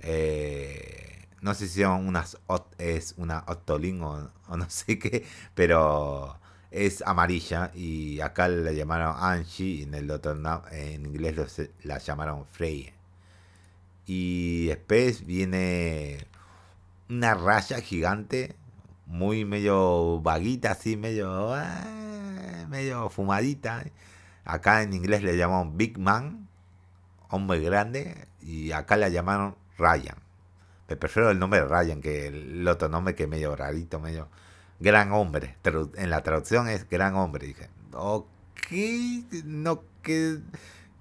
Eh, 0.00 1.26
no 1.40 1.54
sé 1.54 1.68
si 1.68 1.82
son 1.82 2.06
unas, 2.06 2.38
es 2.78 3.14
una 3.16 3.44
o, 3.46 4.56
no 4.56 4.66
sé 4.70 4.98
qué, 4.98 5.24
pero 5.54 6.38
es 6.70 7.02
amarilla 7.02 7.70
y 7.74 8.20
acá 8.20 8.48
la 8.48 8.72
llamaron 8.72 9.14
Angie 9.18 9.66
y 9.66 9.82
en 9.82 9.94
el 9.94 10.10
otro 10.10 10.36
en 10.70 11.06
inglés 11.06 11.70
la 11.82 11.98
llamaron 11.98 12.46
Frey. 12.46 12.92
Y 14.06 14.66
después 14.66 15.24
viene 15.26 16.26
una 17.08 17.34
raya 17.34 17.80
gigante, 17.80 18.56
muy 19.06 19.44
medio 19.44 20.20
vaguita, 20.20 20.72
así, 20.72 20.96
medio, 20.96 21.56
eh, 21.56 22.66
medio 22.68 23.08
fumadita. 23.10 23.84
Acá 24.44 24.82
en 24.82 24.94
inglés 24.94 25.22
le 25.22 25.36
llamaron 25.36 25.76
Big 25.76 25.98
Man, 25.98 26.48
hombre 27.30 27.60
grande, 27.60 28.28
y 28.40 28.72
acá 28.72 28.96
la 28.96 29.08
llamaron 29.08 29.56
Ryan. 29.78 30.16
Me 30.88 30.96
prefiero 30.96 31.30
el 31.30 31.38
nombre 31.38 31.64
Ryan 31.64 32.00
que 32.00 32.26
el 32.26 32.66
otro 32.66 32.88
nombre 32.88 33.14
que 33.14 33.24
es 33.24 33.28
medio 33.28 33.54
rarito, 33.54 34.00
medio 34.00 34.28
gran 34.80 35.12
hombre. 35.12 35.56
En 35.94 36.10
la 36.10 36.22
traducción 36.22 36.68
es 36.68 36.88
gran 36.88 37.14
hombre. 37.14 37.46
Dije, 37.46 37.70
ok, 37.92 39.44
no 39.44 39.84
que 40.02 40.40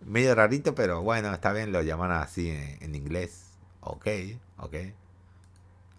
medio 0.05 0.35
rarito, 0.35 0.75
pero 0.75 1.01
bueno, 1.01 1.33
está 1.33 1.53
bien, 1.53 1.71
lo 1.71 1.81
llaman 1.81 2.11
así 2.11 2.49
en, 2.49 2.93
inglés. 2.93 3.57
Ok, 3.81 4.07
ok, 4.57 4.75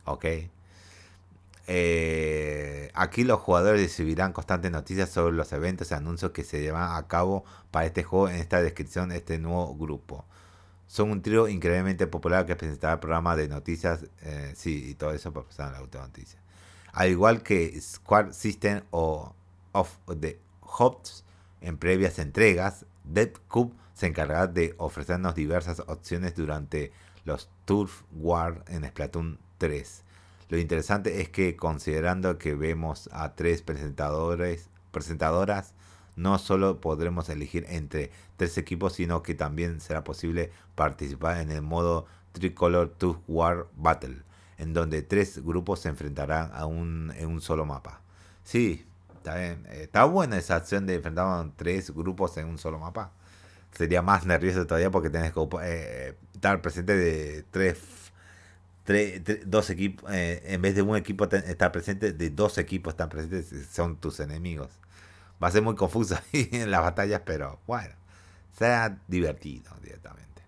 ok. 0.05 0.25
Eh, 1.73 2.91
aquí 2.95 3.23
los 3.23 3.39
jugadores 3.39 3.81
recibirán 3.81 4.33
constantes 4.33 4.73
noticias 4.73 5.09
sobre 5.09 5.37
los 5.37 5.53
eventos 5.53 5.93
y 5.93 5.95
anuncios 5.95 6.33
que 6.33 6.43
se 6.43 6.61
llevan 6.61 6.97
a 6.97 7.07
cabo 7.07 7.45
para 7.71 7.87
este 7.87 8.03
juego 8.03 8.29
en 8.29 8.41
esta 8.41 8.61
descripción 8.61 9.11
de 9.11 9.19
este 9.19 9.39
nuevo 9.39 9.77
grupo. 9.77 10.25
Son 10.89 11.12
un 11.12 11.23
trío 11.23 11.47
increíblemente 11.47 12.09
popular 12.09 12.45
que 12.45 12.57
presentará 12.57 12.99
programas 12.99 13.37
de 13.37 13.47
noticias, 13.47 14.07
eh, 14.23 14.53
sí, 14.57 14.91
y 14.91 14.95
todo 14.95 15.12
eso 15.12 15.33
para 15.33 15.47
pasar 15.47 15.71
la 15.71 15.81
última 15.81 16.03
noticia. 16.03 16.41
Al 16.91 17.09
igual 17.09 17.45
que 17.45 17.81
Square 17.81 18.33
System 18.33 18.83
o 18.91 19.33
of 19.71 19.97
the 20.19 20.41
Hops 20.62 21.23
en 21.61 21.79
previas 21.79 22.19
entregas, 22.19 22.85
Dead 23.05 23.31
Cube 23.47 23.77
se 23.95 24.09
encargará 24.09 24.49
de 24.49 24.75
ofrecernos 24.77 25.37
diversas 25.37 25.79
opciones 25.87 26.35
durante 26.35 26.91
los 27.25 27.49
Turf 27.65 28.03
War 28.11 28.65
en 28.67 28.85
Splatoon 28.89 29.39
3. 29.59 30.03
Lo 30.50 30.59
interesante 30.59 31.21
es 31.21 31.28
que 31.28 31.57
considerando 31.57 32.37
que 32.37 32.57
vemos 32.57 33.09
a 33.12 33.37
tres 33.37 33.62
presentadores, 33.62 34.69
presentadoras, 34.90 35.75
no 36.16 36.38
solo 36.38 36.80
podremos 36.80 37.28
elegir 37.28 37.64
entre 37.69 38.11
tres 38.37 38.59
equipos, 38.59 38.95
sino 38.95 39.23
que 39.23 39.35
también 39.35 39.80
será 39.80 40.02
posible 40.02 40.50
participar 40.75 41.38
en 41.38 41.52
el 41.52 41.62
modo 41.62 42.07
Tricolor 42.33 42.90
Turf 42.90 43.19
War 43.28 43.69
Battle, 43.76 44.23
en 44.59 44.75
donde 44.75 45.02
tres 45.02 45.38
grupos 45.45 45.80
se 45.80 45.88
enfrentarán 45.88 46.50
a 46.52 46.66
un, 46.66 47.12
en 47.16 47.28
un 47.28 47.40
solo 47.40 47.64
mapa. 47.64 48.00
Sí, 48.42 48.85
está 49.19 49.37
bien. 49.37 49.64
Está 49.71 50.04
buena 50.04 50.37
esa 50.37 50.57
acción 50.57 50.85
de 50.85 50.97
enfrentar 50.97 51.26
a 51.26 51.49
tres 51.54 51.92
grupos 51.92 52.37
en 52.38 52.49
un 52.49 52.59
solo 52.59 52.80
mapa. 52.80 53.12
Sería 53.71 54.02
más 54.02 54.26
nervioso 54.26 54.66
todavía 54.66 54.90
porque 54.90 55.11
tienes 55.11 55.33
que 55.33 55.49
eh, 55.62 56.16
estar 56.35 56.61
presente 56.61 56.97
de 56.97 57.45
tres, 57.52 57.78
dos 59.47 59.71
equipos. 59.71 60.11
Eh, 60.13 60.43
en 60.47 60.63
vez 60.63 60.75
de 60.75 60.83
un 60.83 60.97
equipo 60.97 61.25
estar 61.25 61.73
presente, 61.73 62.13
de 62.13 62.31
dos 62.31 62.59
equipos 62.59 62.93
están 62.95 63.09
presentes, 63.09 63.69
son 63.71 63.97
tus 63.97 64.21
enemigos. 64.21 64.71
Va 65.43 65.49
a 65.49 65.51
ser 65.51 65.63
muy 65.63 65.75
confuso 65.75 66.19
en 66.33 66.71
las 66.71 66.83
batallas, 66.83 67.23
pero 67.25 67.59
bueno, 67.67 67.95
será 68.53 68.99
divertido 69.09 69.73
directamente. 69.83 70.43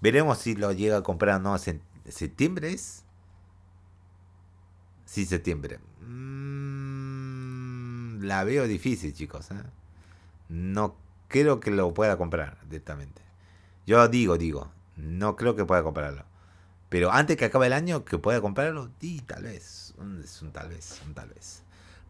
Veremos 0.00 0.38
si 0.38 0.54
lo 0.54 0.72
llega 0.72 0.98
a 0.98 1.02
comprar 1.02 1.36
o 1.36 1.40
no. 1.40 1.58
¿Septiembre 1.58 2.72
es? 2.72 3.04
Sí, 5.04 5.26
septiembre. 5.26 5.80
Mm, 6.00 7.00
la 8.22 8.44
veo 8.44 8.66
difícil, 8.66 9.12
chicos. 9.12 9.50
¿eh? 9.50 9.62
No 10.48 10.96
creo 11.28 11.60
que 11.60 11.70
lo 11.70 11.92
pueda 11.92 12.16
comprar 12.16 12.58
directamente. 12.68 13.20
Yo 13.86 14.06
digo, 14.08 14.38
digo, 14.38 14.70
no 14.96 15.36
creo 15.36 15.56
que 15.56 15.64
pueda 15.64 15.82
comprarlo. 15.82 16.24
Pero 16.90 17.12
antes 17.12 17.38
que 17.38 17.46
acabe 17.46 17.68
el 17.68 17.72
año, 17.72 18.04
que 18.04 18.18
pueda 18.18 18.42
comprarlo, 18.42 18.90
y 19.00 19.20
tal 19.20 19.44
vez. 19.44 19.94
Un 19.96 20.22
tal 20.52 20.68
vez, 20.68 21.00
un 21.06 21.14
tal 21.14 21.28
vez. 21.28 21.62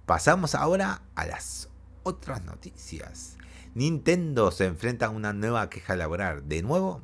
Pasamos 0.07 0.55
ahora 0.55 1.03
a 1.15 1.27
las 1.27 1.69
otras 2.03 2.43
noticias. 2.45 3.37
Nintendo 3.75 4.51
se 4.51 4.65
enfrenta 4.65 5.07
a 5.07 5.11
una 5.11 5.33
nueva 5.33 5.71
queja 5.71 5.95
laboral. 5.97 6.49
¿De 6.49 6.63
nuevo? 6.63 7.03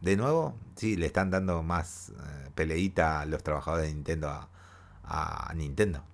¿De 0.00 0.16
nuevo? 0.16 0.56
Sí, 0.76 0.96
le 0.96 1.06
están 1.06 1.30
dando 1.30 1.62
más 1.62 2.10
eh, 2.10 2.50
peleita 2.54 3.20
a 3.20 3.26
los 3.26 3.42
trabajadores 3.42 3.88
de 3.88 3.94
Nintendo 3.94 4.28
a, 4.28 4.48
a 5.02 5.52
Nintendo. 5.54 6.04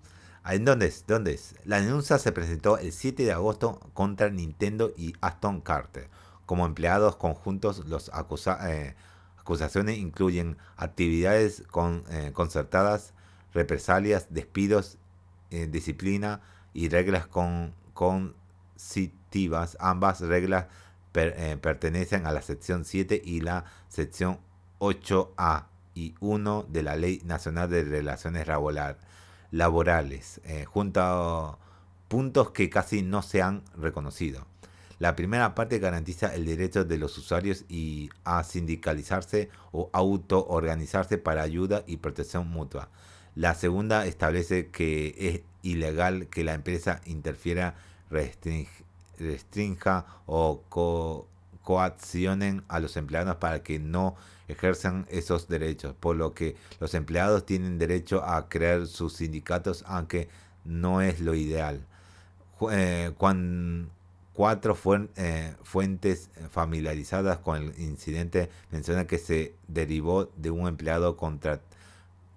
¿En 0.49 0.65
dónde 0.65 0.87
es? 0.87 1.05
¿Dónde 1.07 1.35
es? 1.35 1.57
La 1.65 1.81
denuncia 1.81 2.19
se 2.19 2.33
presentó 2.33 2.79
el 2.79 2.93
7 2.93 3.25
de 3.25 3.33
agosto 3.33 3.81
contra 3.95 4.31
Nintendo 4.31 4.93
y 4.97 5.13
Aston 5.21 5.61
Carter. 5.61 6.09
Como 6.47 6.65
empleados 6.65 7.17
conjuntos, 7.17 7.85
las 7.87 8.11
eh, 8.65 8.95
acusaciones 9.47 9.99
incluyen 9.99 10.57
actividades 10.77 11.63
eh, 12.11 12.33
concertadas, 12.33 13.15
represalias, 13.55 14.27
despidos, 14.31 14.99
eh, 15.53 15.69
disciplina 15.71 16.41
y 16.75 16.89
reglas 16.89 17.29
con, 17.29 17.73
consitivas. 17.95 19.77
Ambas 19.79 20.21
reglas 20.21 20.67
pertenecen 21.13 22.27
a 22.27 22.33
la 22.33 22.43
sección 22.43 22.85
7 22.85 23.23
y 23.25 23.41
la 23.41 23.65
sección 23.89 24.41
8A 24.81 25.67
y 25.95 26.17
1 26.19 26.67
de 26.69 26.83
la 26.83 26.97
Ley 26.97 27.23
Nacional 27.25 27.71
de 27.71 27.85
Relaciones 27.85 28.49
Laborales, 29.53 30.41
eh, 30.45 30.65
junto 30.65 31.01
a 31.01 31.59
puntos 32.09 32.51
que 32.51 32.69
casi 32.69 33.03
no 33.03 33.23
se 33.23 33.43
han 33.43 33.63
reconocido. 33.77 34.45
La 34.99 35.15
primera 35.15 35.55
parte 35.55 35.79
garantiza 35.79 36.35
el 36.35 36.47
derecho 36.47 36.85
de 36.85 36.97
los 36.97 37.19
usuarios 37.19 37.65
y 37.69 38.09
a 38.25 38.43
sindicalizarse 38.43 39.51
o 39.73 39.91
autoorganizarse 39.93 41.19
para 41.19 41.43
ayuda 41.43 41.85
y 41.87 41.99
protección 41.99 42.49
mutua. 42.49 42.89
La 43.35 43.55
segunda 43.55 44.07
establece 44.07 44.69
que 44.69 45.15
es 45.19 45.43
ilegal 45.63 46.29
que 46.29 46.45
la 46.45 46.55
empresa 46.55 47.03
interfiera, 47.05 47.75
restrinja 49.19 50.07
o 50.25 50.63
coaccionen 51.63 52.65
a 52.69 52.81
los 52.81 52.97
empleados 52.97 53.37
para 53.37 53.63
que 53.63 53.79
no 53.79 54.17
ejerzan 54.49 55.07
esos 55.11 55.49
derechos, 55.49 55.95
por 55.99 56.17
lo 56.17 56.33
que 56.33 56.57
los 56.81 56.95
empleados 56.95 57.45
tienen 57.45 57.79
derecho 57.79 58.25
a 58.25 58.49
crear 58.49 58.87
sus 58.87 59.15
sindicatos, 59.15 59.85
aunque 59.87 60.31
no 60.65 61.03
es 61.03 61.21
lo 61.21 61.35
ideal. 61.35 61.85
Eh, 62.71 63.13
cuatro 64.37 64.77
eh, 65.17 65.55
fuentes 65.63 66.29
familiarizadas 66.51 67.39
con 67.39 67.57
el 67.57 67.81
incidente 67.81 68.51
mencionan 68.71 69.07
que 69.07 69.17
se 69.17 69.55
derivó 69.67 70.27
de 70.37 70.51
un 70.51 70.69
empleado 70.69 71.17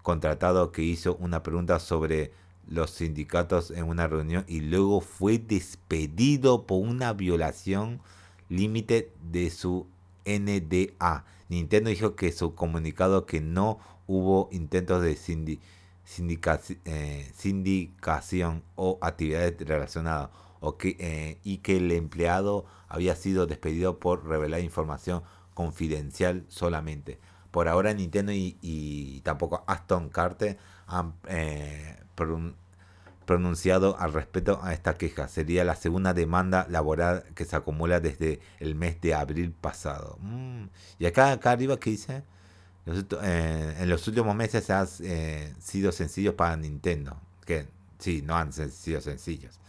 contratado 0.02 0.72
que 0.72 0.82
hizo 0.82 1.18
una 1.18 1.44
pregunta 1.44 1.78
sobre 1.80 2.32
los 2.70 2.92
sindicatos 2.92 3.72
en 3.72 3.84
una 3.84 4.08
reunión 4.08 4.46
y 4.48 4.62
luego 4.62 5.02
fue 5.02 5.40
despedido 5.40 6.66
por 6.66 6.80
una 6.80 7.12
violación 7.12 8.00
límite 8.48 9.12
de 9.30 9.50
su 9.50 9.86
NDA. 10.26 11.26
Nintendo 11.50 11.90
dijo 11.90 12.16
que 12.16 12.32
su 12.32 12.56
comunicado 12.56 13.26
que 13.26 13.42
no 13.42 13.80
hubo 14.08 14.48
intentos 14.52 15.02
de 15.02 15.18
eh, 16.86 17.32
sindicación 17.36 18.64
o 18.76 18.98
actividades 19.02 19.56
relacionadas 19.60 20.30
o 20.60 20.78
que, 20.78 20.96
eh, 21.00 21.40
y 21.44 21.58
que 21.58 21.78
el 21.78 21.92
empleado 21.92 22.66
había 22.88 23.16
sido 23.16 23.48
despedido 23.48 24.00
por 24.00 24.28
revelar 24.28 24.62
información 24.62 25.24
confidencial 25.54 26.46
solamente. 26.48 27.20
Por 27.52 27.68
ahora 27.68 27.94
Nintendo 27.94 28.32
y, 28.32 29.22
tampoco 29.24 29.64
Aston 29.68 30.10
Carter 30.10 30.58
han 30.88 31.14
eh, 31.28 31.98
pronunciado 33.26 33.96
al 34.00 34.14
respecto 34.14 34.60
a 34.64 34.74
esta 34.74 34.96
queja. 34.96 35.28
Sería 35.28 35.64
la 35.64 35.76
segunda 35.76 36.14
demanda 36.14 36.66
laboral 36.70 37.24
que 37.36 37.46
se 37.46 37.56
acumula 37.56 38.00
desde 38.00 38.40
el 38.60 38.76
mes 38.76 39.00
de 39.02 39.14
abril 39.14 39.52
pasado. 39.52 40.18
Mm. 40.22 40.66
Y 41.00 41.06
acá, 41.06 41.32
acá 41.32 41.52
arriba, 41.52 41.80
¿qué 41.80 41.92
dice? 41.92 42.24
Eh, 42.88 43.76
en 43.80 43.90
los 43.90 44.08
últimos 44.08 44.36
meses 44.36 44.70
han 44.72 44.88
eh, 45.02 45.54
sido 45.60 45.92
sencillos 45.92 46.34
para 46.34 46.56
Nintendo. 46.58 47.18
Que 47.46 47.68
sí, 48.00 48.22
no 48.24 48.36
han 48.36 48.52
sido 48.52 49.02
sencillos. 49.02 49.60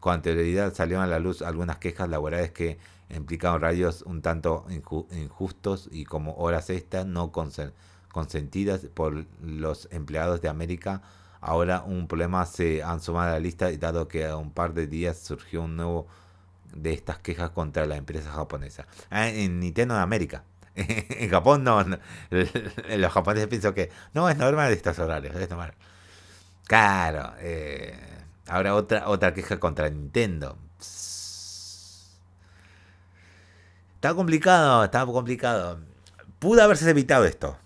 Con 0.00 0.14
anterioridad 0.14 0.74
salieron 0.74 1.04
a 1.04 1.08
la 1.08 1.18
luz 1.18 1.42
algunas 1.42 1.78
quejas 1.78 2.08
laborales 2.08 2.52
que 2.52 2.78
implicaban 3.10 3.60
radios 3.60 4.02
un 4.02 4.22
tanto 4.22 4.66
injustos 4.68 5.88
y 5.90 6.04
como 6.04 6.34
horas 6.36 6.70
extras 6.70 7.06
no 7.06 7.32
consentidas 7.32 8.80
por 8.94 9.26
los 9.42 9.88
empleados 9.90 10.40
de 10.40 10.48
América. 10.48 11.02
Ahora 11.40 11.82
un 11.82 12.06
problema 12.06 12.44
se 12.46 12.82
han 12.82 13.00
sumado 13.00 13.30
a 13.30 13.32
la 13.32 13.40
lista 13.40 13.70
dado 13.72 14.08
que 14.08 14.26
a 14.26 14.36
un 14.36 14.50
par 14.52 14.74
de 14.74 14.86
días 14.86 15.18
surgió 15.18 15.62
un 15.62 15.76
nuevo 15.76 16.06
de 16.74 16.92
estas 16.92 17.18
quejas 17.18 17.50
contra 17.50 17.86
la 17.86 17.96
empresa 17.96 18.30
japonesa. 18.30 18.86
Ah, 19.10 19.28
en 19.28 19.60
Nintendo 19.60 19.94
de 19.94 20.00
América. 20.00 20.44
en 20.74 21.30
Japón 21.30 21.64
no, 21.64 21.82
Los 22.30 23.12
japoneses 23.12 23.48
piensan 23.48 23.74
que 23.74 23.90
no 24.14 24.28
es 24.28 24.36
normal 24.36 24.72
estos 24.72 24.98
horarios, 24.98 25.34
es 25.36 25.48
normal. 25.48 25.74
Claro. 26.66 27.32
Eh, 27.38 28.17
ahora 28.48 28.74
otra, 28.74 29.08
otra 29.08 29.34
queja 29.34 29.60
contra 29.60 29.88
Nintendo. 29.90 30.58
Estaba 33.94 34.14
complicado, 34.14 34.84
estaba 34.84 35.12
complicado. 35.12 35.80
Pudo 36.38 36.62
haberse 36.62 36.88
evitado 36.88 37.24
esto. 37.24 37.58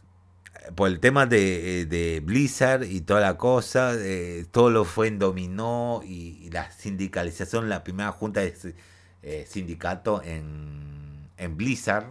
Por 0.74 0.88
el 0.88 1.00
tema 1.00 1.26
de, 1.26 1.86
de 1.86 2.20
Blizzard 2.20 2.84
y 2.84 3.00
toda 3.02 3.20
la 3.20 3.36
cosa, 3.36 3.92
eh, 3.96 4.46
todo 4.50 4.70
lo 4.70 4.84
fue 4.84 5.08
en 5.08 5.18
dominó 5.18 6.00
y, 6.04 6.48
la 6.50 6.70
sindicalización, 6.70 7.68
la 7.68 7.84
primera 7.84 8.12
junta 8.12 8.40
de 8.40 8.74
eh, 9.22 9.46
sindicato 9.48 10.22
en, 10.22 11.28
en 11.36 11.56
Blizzard 11.56 12.06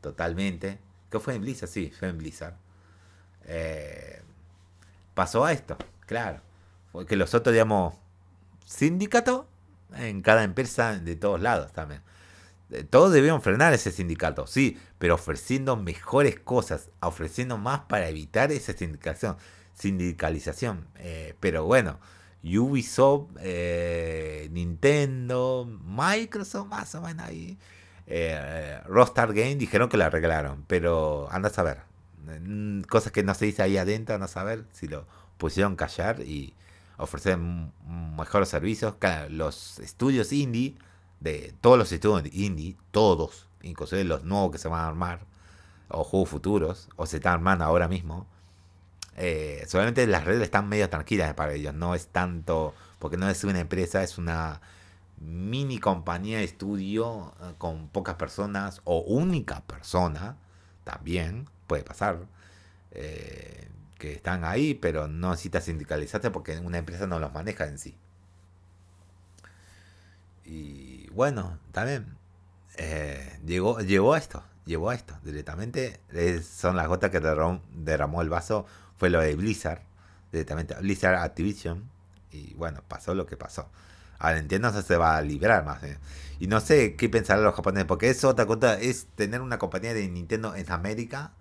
totalmente. 0.00 0.78
¿Qué 1.10 1.20
fue 1.20 1.34
en 1.34 1.42
Blizzard? 1.42 1.68
Sí, 1.68 1.92
fue 1.98 2.08
en 2.08 2.18
Blizzard. 2.18 2.54
Eh, 3.46 4.20
pasó 5.14 5.44
a 5.44 5.52
esto, 5.52 5.76
claro. 6.06 6.40
Porque 6.90 7.16
los 7.16 7.32
otros, 7.34 7.52
digamos, 7.52 7.94
sindicato 8.72 9.48
en 9.94 10.22
cada 10.22 10.44
empresa 10.44 10.98
de 10.98 11.16
todos 11.16 11.40
lados 11.40 11.72
también. 11.72 12.02
Eh, 12.70 12.84
todos 12.84 13.12
debieron 13.12 13.42
frenar 13.42 13.72
ese 13.74 13.90
sindicato, 13.90 14.46
sí, 14.46 14.78
pero 14.98 15.14
ofreciendo 15.14 15.76
mejores 15.76 16.38
cosas, 16.40 16.90
ofreciendo 17.00 17.58
más 17.58 17.80
para 17.80 18.08
evitar 18.08 18.52
esa 18.52 18.72
sindicalización. 18.72 19.36
sindicalización. 19.74 20.88
Eh, 20.96 21.34
pero 21.40 21.64
bueno, 21.64 21.98
Ubisoft, 22.44 23.30
Nintendo, 24.50 25.66
Microsoft, 25.84 26.68
más 26.68 26.94
o 26.94 27.02
menos 27.02 27.26
ahí 27.26 27.58
eh, 28.06 28.80
Rockstar 28.86 29.32
Game 29.32 29.56
dijeron 29.56 29.88
que 29.88 29.96
la 29.96 30.06
arreglaron, 30.06 30.64
pero 30.66 31.28
anda 31.30 31.48
a 31.48 31.52
saber. 31.52 31.78
Mm, 32.40 32.82
cosas 32.82 33.12
que 33.12 33.22
no 33.22 33.34
se 33.34 33.46
dice 33.46 33.62
ahí 33.62 33.76
adentro, 33.78 34.14
anda 34.14 34.26
a 34.26 34.28
saber 34.28 34.64
si 34.72 34.88
lo 34.88 35.06
pusieron 35.38 35.76
callar 35.76 36.20
y 36.20 36.54
ofrecer 37.02 37.38
mejores 37.38 38.48
servicios. 38.48 38.94
Los 39.28 39.78
estudios 39.80 40.32
indie, 40.32 40.76
de 41.20 41.54
todos 41.60 41.78
los 41.78 41.92
estudios 41.92 42.32
indie, 42.32 42.76
todos, 42.90 43.48
inclusive 43.62 44.04
los 44.04 44.24
nuevos 44.24 44.52
que 44.52 44.58
se 44.58 44.68
van 44.68 44.80
a 44.80 44.88
armar, 44.88 45.20
o 45.88 46.04
juegos 46.04 46.30
futuros, 46.30 46.88
o 46.96 47.06
se 47.06 47.16
están 47.16 47.34
armando 47.34 47.64
ahora 47.64 47.88
mismo, 47.88 48.26
eh, 49.16 49.64
solamente 49.68 50.06
las 50.06 50.24
redes 50.24 50.42
están 50.42 50.68
medio 50.68 50.88
tranquilas 50.88 51.34
para 51.34 51.52
ellos, 51.52 51.74
no 51.74 51.94
es 51.94 52.08
tanto, 52.08 52.74
porque 52.98 53.16
no 53.16 53.28
es 53.28 53.44
una 53.44 53.60
empresa, 53.60 54.02
es 54.02 54.16
una 54.16 54.60
mini 55.18 55.78
compañía 55.78 56.38
de 56.38 56.44
estudio 56.44 57.34
eh, 57.42 57.52
con 57.58 57.88
pocas 57.88 58.16
personas 58.16 58.80
o 58.84 59.00
única 59.00 59.60
persona, 59.62 60.36
también 60.84 61.48
puede 61.66 61.84
pasar, 61.84 62.26
eh, 62.92 63.68
que 64.02 64.12
están 64.12 64.44
ahí, 64.44 64.74
pero 64.74 65.06
no 65.06 65.30
necesita 65.30 65.60
sindicalizarse 65.60 66.32
porque 66.32 66.58
una 66.58 66.78
empresa 66.78 67.06
no 67.06 67.20
los 67.20 67.32
maneja 67.32 67.66
en 67.68 67.78
sí. 67.78 67.96
Y 70.44 71.08
bueno, 71.10 71.60
también 71.70 72.18
eh, 72.78 73.38
llegó, 73.46 73.78
llegó 73.78 74.14
a 74.14 74.18
esto, 74.18 74.42
llegó 74.64 74.90
a 74.90 74.96
esto 74.96 75.16
directamente. 75.22 76.00
son 76.42 76.74
las 76.74 76.88
gotas 76.88 77.10
que 77.12 77.20
derramó, 77.20 78.22
el 78.22 78.28
vaso, 78.28 78.66
fue 78.96 79.08
lo 79.08 79.20
de 79.20 79.36
Blizzard, 79.36 79.82
directamente 80.32 80.74
Blizzard 80.80 81.14
Activision. 81.14 81.88
Y 82.32 82.54
bueno, 82.54 82.82
pasó 82.88 83.14
lo 83.14 83.24
que 83.24 83.36
pasó 83.36 83.70
a 84.18 84.34
Nintendo 84.34 84.82
se 84.82 84.96
va 84.96 85.16
a 85.16 85.22
librar 85.22 85.64
más. 85.64 85.80
Y 86.40 86.48
no 86.48 86.60
sé 86.60 86.96
qué 86.96 87.08
pensarán 87.08 87.44
los 87.44 87.54
japoneses, 87.54 87.86
porque 87.86 88.10
es 88.10 88.24
otra 88.24 88.46
cosa, 88.46 88.80
es 88.80 89.06
tener 89.14 89.40
una 89.40 89.58
compañía 89.58 89.94
de 89.94 90.08
Nintendo 90.08 90.56
en 90.56 90.70
América, 90.72 91.32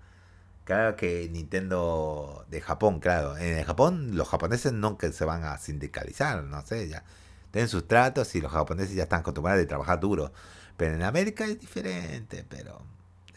que 0.98 1.30
Nintendo 1.32 2.46
de 2.50 2.62
Japón, 2.62 3.00
claro. 3.00 3.38
En 3.38 3.64
Japón 3.64 4.16
los 4.16 4.28
japoneses 4.30 4.74
que 5.00 5.12
se 5.12 5.26
van 5.26 5.44
a 5.44 5.58
sindicalizar, 5.58 6.44
no 6.44 6.66
sé, 6.66 6.88
ya. 6.88 7.04
Tienen 7.52 7.70
sus 7.70 7.88
tratos 7.88 8.34
y 8.36 8.42
los 8.42 8.52
japoneses 8.52 8.96
ya 8.96 9.04
están 9.04 9.22
acostumbrados 9.22 9.64
a 9.64 9.68
trabajar 9.68 10.00
duro. 10.00 10.32
Pero 10.78 10.96
en 10.96 11.04
América 11.04 11.46
es 11.46 11.60
diferente, 11.60 12.46
pero... 12.48 12.82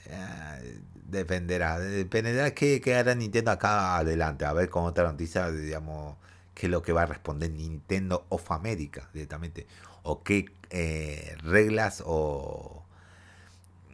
Eh, 0.06 0.80
dependerá, 1.14 1.78
dependerá 1.78 2.52
qué, 2.54 2.82
hará 2.94 3.14
Nintendo 3.14 3.50
acá 3.52 3.96
adelante. 3.96 4.44
A 4.44 4.52
ver 4.52 4.68
con 4.68 4.84
otra 4.84 5.04
noticia, 5.04 5.50
digamos 5.50 6.16
qué 6.54 6.66
es 6.66 6.70
lo 6.70 6.82
que 6.82 6.92
va 6.92 7.02
a 7.02 7.06
responder 7.06 7.50
Nintendo 7.50 8.26
of 8.28 8.50
America 8.52 9.08
directamente, 9.12 9.66
o 10.02 10.22
qué 10.22 10.46
eh, 10.70 11.36
reglas 11.42 12.02
o 12.06 12.84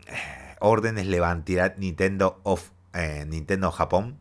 eh, 0.07 0.57
órdenes 0.61 1.07
le 1.07 1.21
van 1.21 1.41
a 1.41 1.45
tirar 1.45 1.75
Nintendo 1.79 2.41
of 2.43 2.71
eh, 2.95 3.25
Nintendo 3.27 3.71
Japón, 3.71 4.19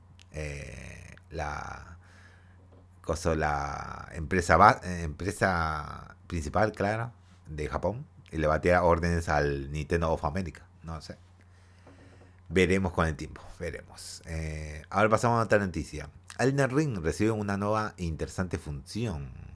la 1.32 1.98
cosa, 3.02 3.36
la 3.36 4.10
empresa 4.14 4.80
empresa 4.84 6.16
principal, 6.28 6.72
claro, 6.72 7.12
de 7.48 7.68
Japón, 7.68 8.06
y 8.32 8.38
le 8.38 8.48
va 8.48 8.56
a 8.56 8.62
tirar 8.62 8.84
órdenes 8.84 9.30
al 9.30 9.72
Nintendo 9.72 10.12
of 10.12 10.24
America, 10.26 10.66
no 10.84 11.02
sé. 11.02 11.18
Veremos 12.50 12.94
con 12.94 13.08
el 13.08 13.16
tiempo, 13.16 13.42
veremos. 13.60 14.22
ahora 14.90 15.10
pasamos 15.10 15.40
a 15.40 15.44
otra 15.44 15.60
noticia. 15.60 16.10
Elden 16.40 16.70
Ring 16.70 16.98
recibe 17.00 17.32
una 17.32 17.58
nueva 17.58 17.94
e 17.98 18.06
interesante 18.06 18.58
función. 18.58 19.49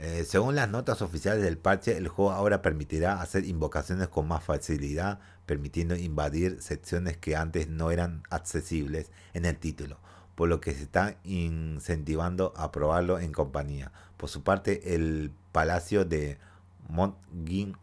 Eh, 0.00 0.24
según 0.24 0.54
las 0.54 0.70
notas 0.70 1.02
oficiales 1.02 1.42
del 1.42 1.58
parche, 1.58 1.96
el 1.96 2.06
juego 2.06 2.30
ahora 2.30 2.62
permitirá 2.62 3.20
hacer 3.20 3.44
invocaciones 3.44 4.06
con 4.08 4.28
más 4.28 4.44
facilidad, 4.44 5.18
permitiendo 5.44 5.96
invadir 5.96 6.62
secciones 6.62 7.16
que 7.16 7.34
antes 7.34 7.68
no 7.68 7.90
eran 7.90 8.22
accesibles 8.30 9.10
en 9.34 9.44
el 9.44 9.58
título, 9.58 9.98
por 10.36 10.48
lo 10.48 10.60
que 10.60 10.72
se 10.72 10.84
está 10.84 11.16
incentivando 11.24 12.54
a 12.56 12.70
probarlo 12.70 13.18
en 13.18 13.32
compañía. 13.32 13.90
Por 14.16 14.28
su 14.28 14.44
parte, 14.44 14.94
el 14.94 15.32
Palacio 15.50 16.04
de 16.04 16.38
Montgin 16.88 17.76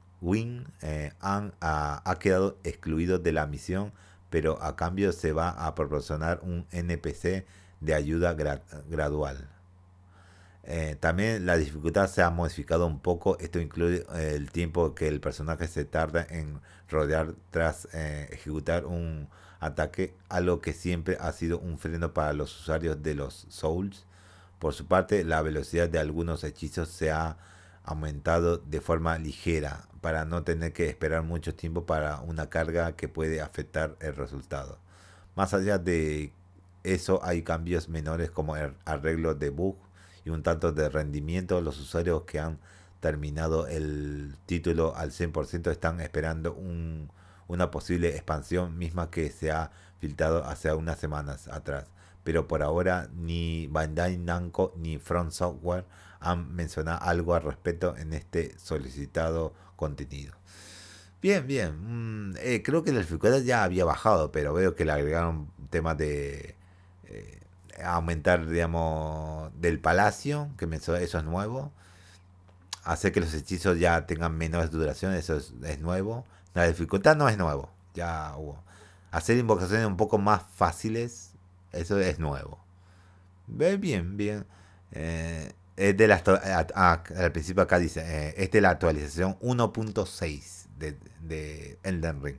eh, 0.81 1.11
ha 1.19 2.17
quedado 2.19 2.57
excluido 2.63 3.19
de 3.19 3.33
la 3.33 3.45
misión, 3.45 3.91
pero 4.29 4.61
a 4.63 4.77
cambio 4.77 5.11
se 5.11 5.33
va 5.33 5.49
a 5.49 5.75
proporcionar 5.75 6.39
un 6.43 6.65
NPC 6.71 7.45
de 7.81 7.93
ayuda 7.93 8.33
gradual. 8.33 9.49
Eh, 10.67 10.97
también 10.99 11.45
la 11.45 11.57
dificultad 11.57 12.09
se 12.09 12.23
ha 12.23 12.29
modificado 12.31 12.87
un 12.87 12.99
poco. 12.99 13.37
Esto 13.39 13.59
incluye 13.59 14.05
eh, 14.15 14.33
el 14.35 14.51
tiempo 14.51 14.95
que 14.95 15.07
el 15.07 15.21
personaje 15.21 15.67
se 15.67 15.85
tarda 15.85 16.25
en 16.29 16.59
rodear 16.89 17.35
tras 17.51 17.87
eh, 17.93 18.27
ejecutar 18.31 18.85
un 18.85 19.29
ataque, 19.59 20.15
algo 20.27 20.61
que 20.61 20.73
siempre 20.73 21.17
ha 21.19 21.31
sido 21.31 21.59
un 21.59 21.77
freno 21.77 22.13
para 22.13 22.33
los 22.33 22.59
usuarios 22.59 23.01
de 23.03 23.13
los 23.13 23.45
Souls. 23.49 24.05
Por 24.59 24.73
su 24.73 24.87
parte, 24.87 25.23
la 25.23 25.41
velocidad 25.41 25.87
de 25.87 25.99
algunos 25.99 26.43
hechizos 26.43 26.89
se 26.89 27.11
ha 27.11 27.37
aumentado 27.83 28.57
de 28.57 28.81
forma 28.81 29.17
ligera 29.19 29.87
para 30.01 30.25
no 30.25 30.43
tener 30.43 30.73
que 30.73 30.87
esperar 30.89 31.23
mucho 31.23 31.53
tiempo 31.53 31.85
para 31.85 32.21
una 32.21 32.49
carga 32.49 32.95
que 32.95 33.07
puede 33.07 33.41
afectar 33.41 33.95
el 33.99 34.15
resultado. 34.15 34.79
Más 35.35 35.53
allá 35.53 35.77
de 35.77 36.31
eso 36.83 37.19
hay 37.23 37.43
cambios 37.43 37.89
menores 37.89 38.31
como 38.31 38.55
el 38.57 38.73
arreglo 38.85 39.35
de 39.35 39.49
bug 39.49 39.77
y 40.25 40.31
un 40.31 40.43
tanto 40.43 40.71
de 40.73 40.89
rendimiento. 40.89 41.61
Los 41.61 41.79
usuarios 41.79 42.23
que 42.23 42.39
han 42.39 42.59
terminado 42.99 43.67
el 43.67 44.35
título 44.45 44.95
al 44.95 45.11
100% 45.11 45.71
están 45.71 46.01
esperando 46.01 46.57
una 47.47 47.71
posible 47.71 48.09
expansión 48.09 48.77
misma 48.77 49.11
que 49.11 49.29
se 49.29 49.51
ha 49.51 49.71
filtrado 49.99 50.43
hace 50.43 50.73
unas 50.73 50.99
semanas 50.99 51.47
atrás. 51.47 51.85
Pero 52.23 52.47
por 52.47 52.63
ahora 52.63 53.07
ni 53.13 53.67
Bandai 53.67 54.17
Namco 54.17 54.73
ni 54.77 54.97
Front 54.97 55.31
Software 55.31 55.85
han 56.19 56.55
mencionado 56.55 57.01
algo 57.03 57.35
al 57.35 57.43
respecto 57.43 57.95
en 57.95 58.13
este 58.13 58.57
solicitado 58.57 59.53
contenido. 59.75 60.33
Bien, 61.21 61.45
bien. 61.45 62.31
Mm, 62.31 62.35
eh, 62.39 62.61
creo 62.63 62.83
que 62.83 62.91
la 62.91 62.99
dificultad 62.99 63.41
ya 63.41 63.63
había 63.63 63.85
bajado, 63.85 64.31
pero 64.31 64.53
veo 64.53 64.75
que 64.75 64.85
le 64.85 64.91
agregaron 64.91 65.51
temas 65.69 65.97
de 65.97 66.55
eh, 67.05 67.39
aumentar, 67.83 68.47
digamos, 68.47 69.51
del 69.59 69.79
palacio, 69.79 70.49
que 70.57 70.65
eso 70.73 70.95
es 70.95 71.23
nuevo. 71.23 71.71
Hacer 72.83 73.11
que 73.11 73.19
los 73.19 73.33
hechizos 73.33 73.79
ya 73.79 74.05
tengan 74.05 74.37
menos 74.37 74.69
duración, 74.71 75.13
eso 75.13 75.37
es, 75.37 75.79
nuevo. 75.79 76.25
La 76.53 76.67
dificultad 76.67 77.15
no 77.15 77.27
es 77.29 77.37
nuevo, 77.37 77.71
ya 77.93 78.35
hubo. 78.37 78.63
hacer 79.11 79.37
invocaciones 79.37 79.85
un 79.87 79.97
poco 79.97 80.17
más 80.17 80.43
fáciles, 80.55 81.31
eso 81.71 81.99
es 81.99 82.19
nuevo. 82.19 82.59
Bien, 83.47 84.17
bien. 84.17 84.45
Eh, 84.91 85.51
es 85.75 85.97
de 85.97 86.07
la, 86.07 86.21
ah, 86.75 87.03
al 87.17 87.31
principio 87.31 87.63
acá 87.63 87.79
dice, 87.79 88.01
eh, 88.05 88.33
es 88.37 88.51
de 88.51 88.61
la 88.61 88.69
actualización 88.69 89.37
1.6 89.39 90.67
de, 90.77 90.97
de 91.21 91.79
Elden 91.83 92.23
Ring. 92.23 92.37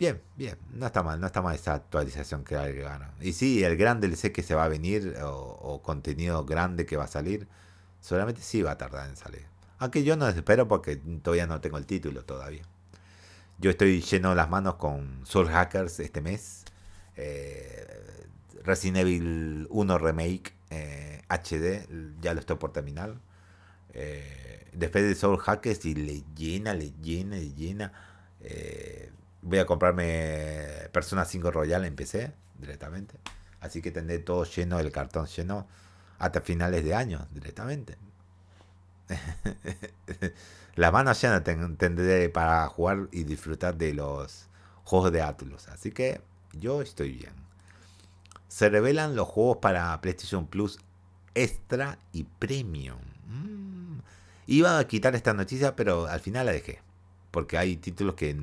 Bien, 0.00 0.22
bien, 0.34 0.56
no 0.72 0.86
está 0.86 1.02
mal, 1.02 1.20
no 1.20 1.26
está 1.26 1.42
mal 1.42 1.54
esa 1.54 1.74
actualización 1.74 2.42
que 2.42 2.56
agregaron. 2.56 3.10
Y 3.20 3.34
sí, 3.34 3.62
el 3.62 3.76
gran 3.76 4.00
DLC 4.00 4.32
que 4.32 4.42
se 4.42 4.54
va 4.54 4.64
a 4.64 4.68
venir, 4.68 5.14
o, 5.22 5.82
contenido 5.82 6.46
grande 6.46 6.86
que 6.86 6.96
va 6.96 7.04
a 7.04 7.08
salir, 7.08 7.46
solamente 8.00 8.40
sí 8.40 8.62
va 8.62 8.72
a 8.72 8.78
tardar 8.78 9.10
en 9.10 9.16
salir. 9.16 9.44
Aunque 9.78 10.02
yo 10.02 10.16
no 10.16 10.26
espero 10.26 10.66
porque 10.68 10.96
todavía 10.96 11.46
no 11.46 11.60
tengo 11.60 11.76
el 11.76 11.84
título 11.84 12.24
todavía. 12.24 12.62
Yo 13.58 13.70
estoy 13.70 14.00
lleno 14.00 14.34
las 14.34 14.48
manos 14.48 14.76
con 14.76 15.20
Soul 15.26 15.48
Hackers 15.48 16.00
este 16.00 16.22
mes. 16.22 16.64
Eh, 17.16 17.86
Resident 18.62 18.98
Evil 18.98 19.66
1 19.70 19.98
Remake 19.98 20.54
HD, 21.28 21.64
eh, 21.64 21.86
ya 22.20 22.34
lo 22.34 22.40
estoy 22.40 22.56
por 22.56 22.72
terminar. 22.72 23.14
Eh, 23.92 24.68
después 24.72 25.04
de 25.04 25.14
Soul 25.14 25.38
Hackers 25.38 25.84
y 25.84 25.94
le 25.94 26.22
llena, 26.36 26.74
le 26.74 26.92
llena, 27.02 27.36
le 27.36 27.52
llena. 27.54 27.92
Eh, 28.40 29.10
voy 29.42 29.58
a 29.58 29.66
comprarme 29.66 30.88
Persona 30.92 31.24
5 31.24 31.50
Royal 31.50 31.84
en 31.84 31.94
PC 31.94 32.32
directamente. 32.58 33.14
Así 33.60 33.82
que 33.82 33.90
tendré 33.90 34.18
todo 34.18 34.44
lleno, 34.44 34.78
el 34.78 34.90
cartón 34.90 35.26
lleno 35.26 35.66
hasta 36.18 36.40
finales 36.40 36.84
de 36.84 36.94
año 36.94 37.26
directamente. 37.32 37.96
Las 40.76 40.92
manos 40.92 41.20
ya 41.20 41.40
no 41.40 41.76
tendré 41.76 42.28
para 42.28 42.66
jugar 42.68 43.08
y 43.12 43.24
disfrutar 43.24 43.76
de 43.76 43.92
los 43.94 44.46
juegos 44.84 45.12
de 45.12 45.22
Atlus. 45.22 45.68
Así 45.68 45.90
que 45.90 46.20
yo 46.52 46.80
estoy 46.80 47.12
bien. 47.12 47.49
Se 48.50 48.68
revelan 48.68 49.14
los 49.14 49.28
juegos 49.28 49.58
para 49.58 50.00
PlayStation 50.00 50.48
Plus 50.48 50.80
Extra 51.36 52.00
y 52.12 52.24
Premium. 52.24 52.98
Mm. 53.28 54.00
Iba 54.48 54.76
a 54.76 54.86
quitar 54.88 55.14
esta 55.14 55.32
noticia, 55.32 55.76
pero 55.76 56.08
al 56.08 56.18
final 56.18 56.46
la 56.46 56.52
dejé. 56.52 56.80
Porque 57.30 57.56
hay 57.56 57.76
títulos 57.76 58.16
que, 58.16 58.36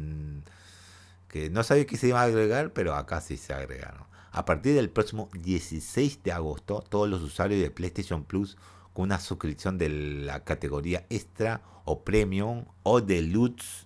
que 1.27 1.49
no 1.49 1.61
sabía 1.61 1.85
que 1.85 1.97
se 1.97 2.07
iban 2.07 2.21
a 2.21 2.23
agregar, 2.23 2.71
pero 2.71 2.95
acá 2.95 3.19
sí 3.19 3.35
se 3.35 3.51
agregaron. 3.51 4.05
A 4.31 4.45
partir 4.45 4.75
del 4.75 4.89
próximo 4.89 5.27
16 5.33 6.23
de 6.23 6.31
agosto, 6.31 6.85
todos 6.87 7.09
los 7.09 7.21
usuarios 7.21 7.61
de 7.61 7.69
PlayStation 7.69 8.23
Plus 8.23 8.57
con 8.93 9.03
una 9.03 9.19
suscripción 9.19 9.77
de 9.77 9.89
la 9.89 10.45
categoría 10.45 11.05
extra 11.09 11.59
o 11.83 12.05
premium 12.05 12.63
o 12.83 13.01
deluxe 13.01 13.85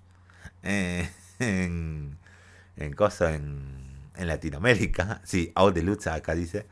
eh, 0.61 1.09
en, 1.39 2.19
en 2.75 2.93
cosa 2.93 3.33
en, 3.33 3.90
en, 4.15 4.27
Latinoamérica, 4.27 5.21
sí, 5.25 5.51
o 5.55 5.71
deluxe 5.71 6.07
acá 6.07 6.35
dice, 6.35 6.67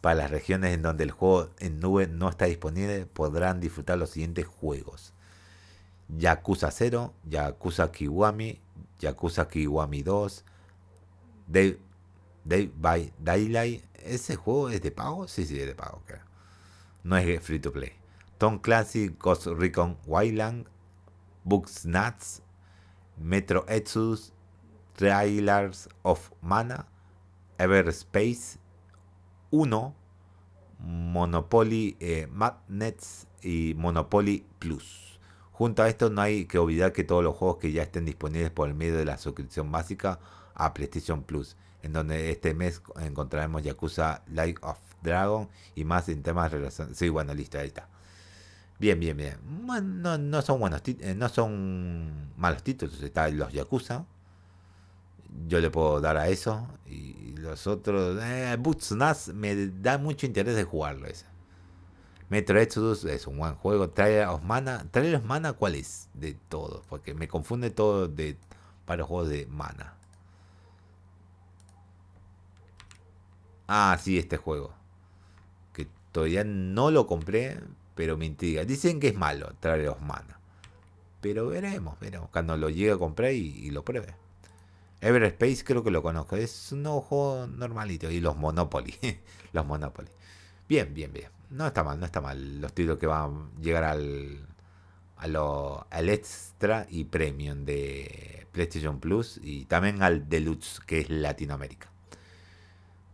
para 0.00 0.16
las 0.16 0.30
regiones 0.30 0.74
en 0.74 0.82
donde 0.82 1.04
el 1.04 1.10
juego 1.10 1.50
en 1.58 1.80
nube 1.80 2.06
no 2.06 2.28
está 2.28 2.46
disponible 2.46 3.06
podrán 3.06 3.60
disfrutar 3.60 3.98
los 3.98 4.10
siguientes 4.10 4.46
juegos. 4.46 5.12
Yakuza 6.08 6.70
0, 6.70 7.14
Yakuza 7.24 7.90
Kiwami, 7.90 8.60
Yakuza 9.00 9.48
Kiwami 9.48 10.02
2, 10.02 10.44
Day, 11.48 11.80
Day 12.44 12.72
by 12.76 13.12
Daylight. 13.18 13.84
¿Ese 13.94 14.36
juego 14.36 14.70
es 14.70 14.80
de 14.80 14.92
pago? 14.92 15.26
Sí, 15.26 15.44
sí, 15.44 15.58
es 15.58 15.66
de 15.66 15.74
pago, 15.74 16.02
creo 16.06 16.26
no 17.06 17.16
es 17.16 17.40
free 17.40 17.60
to 17.60 17.72
play. 17.72 17.92
Tom 18.36 18.58
Classic, 18.58 19.16
Ghost 19.18 19.46
Recon 19.46 19.96
Wildland, 20.06 20.66
Books 21.44 21.86
Nuts, 21.86 22.42
Metro 23.16 23.64
Exodus, 23.68 24.32
Trailers 24.96 25.88
of 26.02 26.32
Mana, 26.40 26.86
Everspace 27.58 28.58
1, 29.50 29.94
Monopoly 30.78 31.96
eh, 32.00 32.26
Magnets 32.30 33.26
y 33.42 33.74
Monopoly 33.76 34.44
Plus. 34.58 35.20
Junto 35.52 35.82
a 35.82 35.88
esto 35.88 36.10
no 36.10 36.20
hay 36.22 36.46
que 36.46 36.58
olvidar 36.58 36.92
que 36.92 37.04
todos 37.04 37.22
los 37.22 37.34
juegos 37.36 37.58
que 37.58 37.72
ya 37.72 37.82
estén 37.82 38.04
disponibles 38.04 38.50
por 38.50 38.68
el 38.68 38.74
medio 38.74 38.96
de 38.96 39.04
la 39.04 39.18
suscripción 39.18 39.70
básica 39.70 40.18
a 40.54 40.74
PlayStation 40.74 41.22
Plus, 41.22 41.56
en 41.82 41.92
donde 41.92 42.30
este 42.30 42.54
mes 42.54 42.82
encontraremos 43.00 43.62
Yakuza 43.62 44.22
Light 44.28 44.58
of 44.62 44.78
Dragon 45.02 45.48
y 45.74 45.84
más 45.84 46.08
en 46.08 46.22
temas 46.22 46.52
relación. 46.52 46.94
Sí, 46.94 47.08
bueno, 47.08 47.32
listo, 47.34 47.58
ahí 47.58 47.68
está. 47.68 47.88
Bien, 48.78 48.98
bien, 49.00 49.16
bien. 49.16 49.36
no, 50.02 50.18
no, 50.18 50.42
son 50.42 50.60
buenos 50.60 50.82
eh, 50.84 51.14
no 51.16 51.28
son 51.28 52.32
malos 52.36 52.62
títulos. 52.62 53.02
Está 53.02 53.28
los 53.28 53.52
Yakuza. 53.52 54.04
Yo 55.46 55.60
le 55.60 55.70
puedo 55.70 56.00
dar 56.00 56.16
a 56.16 56.28
eso. 56.28 56.66
Y 56.86 57.34
los 57.36 57.66
otros. 57.66 58.18
Eh, 58.22 58.56
Boots 58.58 58.92
Nas 58.92 59.28
me 59.28 59.54
da 59.68 59.98
mucho 59.98 60.26
interés 60.26 60.56
de 60.56 60.64
jugarlo 60.64 61.06
ese. 61.06 61.26
Metro 62.28 62.58
Exodus 62.58 63.04
es 63.04 63.26
un 63.26 63.38
buen 63.38 63.54
juego. 63.54 63.90
Trailer 63.90 64.28
of 64.28 64.42
Mana. 64.42 64.86
Trailer 64.90 65.16
of 65.16 65.24
Mana, 65.24 65.52
¿cuál 65.52 65.74
es? 65.74 66.08
De 66.14 66.34
todo. 66.34 66.82
Porque 66.88 67.14
me 67.14 67.28
confunde 67.28 67.70
todo 67.70 68.08
de 68.08 68.36
para 68.84 68.98
los 68.98 69.08
juegos 69.08 69.28
de 69.28 69.46
Mana. 69.46 69.94
Ah, 73.68 73.98
sí, 74.00 74.18
este 74.18 74.36
juego. 74.36 74.74
Todavía 76.16 76.44
no 76.44 76.90
lo 76.90 77.06
compré, 77.06 77.60
pero 77.94 78.16
me 78.16 78.24
intriga. 78.24 78.64
Dicen 78.64 79.00
que 79.00 79.08
es 79.08 79.14
malo 79.14 79.52
traer 79.60 79.94
Mana. 80.00 80.40
Pero 81.20 81.48
veremos, 81.48 82.00
veremos. 82.00 82.30
Cuando 82.30 82.56
lo 82.56 82.70
llegue 82.70 82.92
a 82.92 82.96
comprar 82.96 83.32
y, 83.32 83.70
lo 83.70 83.84
pruebe. 83.84 84.14
Everspace 85.00 85.64
creo 85.64 85.82
que 85.84 85.90
lo 85.90 86.02
conozco. 86.02 86.36
Es 86.36 86.72
un 86.72 86.84
juego 86.84 87.46
normalito. 87.46 88.10
Y 88.10 88.20
los 88.20 88.36
Monopoly. 88.36 88.94
los 89.52 89.66
Monopoly. 89.66 90.08
Bien, 90.68 90.92
bien, 90.94 91.12
bien. 91.12 91.30
No 91.50 91.66
está 91.66 91.84
mal, 91.84 91.98
no 92.00 92.06
está 92.06 92.20
mal. 92.20 92.60
Los 92.60 92.72
títulos 92.72 92.98
que 92.98 93.06
van 93.06 93.50
a 93.56 93.60
llegar 93.60 93.84
al, 93.84 94.46
a 95.16 95.26
lo, 95.28 95.86
al 95.90 96.08
extra 96.08 96.86
y 96.90 97.04
premium 97.04 97.64
de 97.64 98.46
PlayStation 98.52 99.00
Plus. 99.00 99.38
Y 99.42 99.66
también 99.66 100.02
al 100.02 100.28
Deluxe, 100.28 100.80
que 100.80 101.00
es 101.00 101.10
Latinoamérica. 101.10 101.90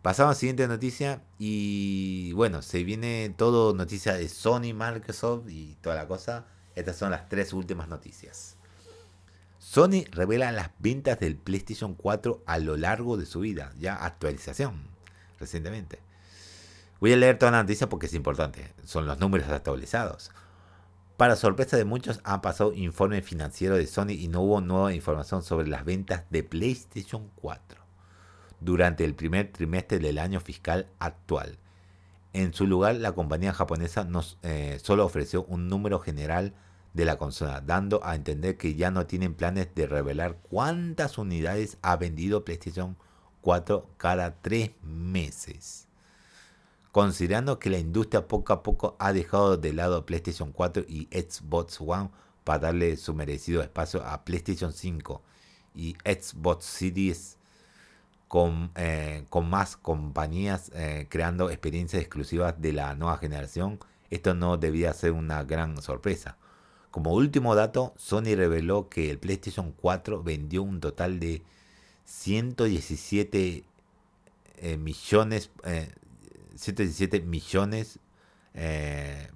Pasamos 0.03 0.31
a 0.31 0.33
la 0.33 0.39
siguiente 0.39 0.67
noticia 0.67 1.21
y 1.39 2.33
bueno, 2.33 2.61
se 2.61 2.83
viene 2.83 3.33
todo 3.37 3.73
noticia 3.73 4.15
de 4.15 4.27
Sony, 4.27 4.73
Microsoft 4.73 5.47
y 5.47 5.77
toda 5.79 5.95
la 5.95 6.09
cosa. 6.09 6.45
Estas 6.75 6.97
son 6.97 7.11
las 7.11 7.29
tres 7.29 7.53
últimas 7.53 7.87
noticias. 7.87 8.52
Sony 9.73 10.05
revela 10.11 10.51
las 10.51 10.69
ventas 10.77 11.19
del 11.19 11.35
PlayStation 11.35 11.95
4 11.95 12.43
a 12.45 12.59
lo 12.59 12.77
largo 12.77 13.17
de 13.17 13.25
su 13.25 13.39
vida, 13.39 13.73
ya 13.79 13.95
actualización 13.95 14.83
recientemente. 15.39 15.97
Voy 16.99 17.11
a 17.11 17.17
leer 17.17 17.39
toda 17.39 17.53
la 17.53 17.63
noticia 17.63 17.89
porque 17.89 18.05
es 18.05 18.13
importante, 18.13 18.71
son 18.83 19.07
los 19.07 19.19
números 19.19 19.49
actualizados. 19.49 20.29
Para 21.17 21.35
sorpresa 21.35 21.75
de 21.75 21.85
muchos, 21.85 22.21
han 22.23 22.41
pasado 22.41 22.75
informe 22.75 23.23
financiero 23.23 23.75
de 23.75 23.87
Sony 23.87 24.11
y 24.11 24.27
no 24.27 24.41
hubo 24.41 24.61
nueva 24.61 24.93
información 24.93 25.41
sobre 25.41 25.67
las 25.67 25.85
ventas 25.85 26.25
de 26.29 26.43
PlayStation 26.43 27.31
4 27.37 27.81
durante 28.59 29.03
el 29.03 29.15
primer 29.15 29.51
trimestre 29.51 29.97
del 29.97 30.19
año 30.19 30.39
fiscal 30.39 30.85
actual. 30.99 31.57
En 32.33 32.53
su 32.53 32.67
lugar, 32.67 32.93
la 32.97 33.13
compañía 33.13 33.53
japonesa 33.53 34.03
nos, 34.03 34.37
eh, 34.43 34.77
solo 34.83 35.03
ofreció 35.03 35.45
un 35.45 35.67
número 35.67 35.97
general 35.97 36.53
de 36.93 37.05
la 37.05 37.17
consola, 37.17 37.61
dando 37.61 38.03
a 38.03 38.15
entender 38.15 38.57
que 38.57 38.75
ya 38.75 38.91
no 38.91 39.07
tienen 39.07 39.33
planes 39.33 39.73
de 39.73 39.87
revelar 39.87 40.37
cuántas 40.49 41.17
unidades 41.17 41.77
ha 41.81 41.95
vendido 41.97 42.45
PlayStation 42.45 42.95
4 43.41 43.89
cada 43.97 44.41
tres 44.41 44.71
meses. 44.83 45.87
Considerando 46.91 47.57
que 47.57 47.71
la 47.71 47.79
industria 47.79 48.27
poco 48.27 48.53
a 48.53 48.61
poco 48.61 48.95
ha 48.99 49.11
dejado 49.11 49.57
de 49.57 49.73
lado 49.73 50.05
PlayStation 50.05 50.51
4 50.51 50.85
y 50.87 51.07
Xbox 51.11 51.81
One 51.81 52.11
para 52.43 52.59
darle 52.59 52.95
su 52.97 53.15
merecido 53.15 53.63
espacio 53.63 54.03
a 54.05 54.23
PlayStation 54.23 54.71
5 54.71 55.21
y 55.73 55.95
Xbox 56.05 56.65
Series 56.65 57.37
con, 58.27 58.71
eh, 58.75 59.25
con 59.29 59.49
más 59.49 59.77
compañías 59.77 60.71
eh, 60.75 61.07
creando 61.09 61.49
experiencias 61.49 62.01
exclusivas 62.01 62.61
de 62.61 62.73
la 62.73 62.93
nueva 62.95 63.17
generación, 63.17 63.79
esto 64.11 64.35
no 64.35 64.57
debía 64.57 64.93
ser 64.93 65.11
una 65.11 65.43
gran 65.43 65.81
sorpresa. 65.81 66.37
Como 66.93 67.11
último 67.13 67.55
dato, 67.55 67.95
Sony 67.97 68.35
reveló 68.35 68.87
que 68.87 69.09
el 69.09 69.17
PlayStation 69.17 69.71
4 69.71 70.21
vendió 70.21 70.61
un 70.61 70.79
total 70.79 71.19
de 71.19 71.41
117 72.05 73.63
eh, 74.57 74.77
millones, 74.77 75.49
117 76.55 77.21
millones, 77.21 77.97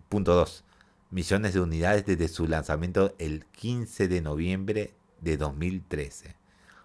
punto 0.08 0.36
2 0.36 0.64
millones 1.10 1.56
de 1.56 1.62
unidades 1.62 2.06
desde 2.06 2.28
su 2.28 2.48
lanzamiento 2.48 3.16
el 3.18 3.44
15 3.46 4.08
de 4.08 4.22
noviembre 4.22 4.94
de 5.22 5.38
2013 5.38 6.36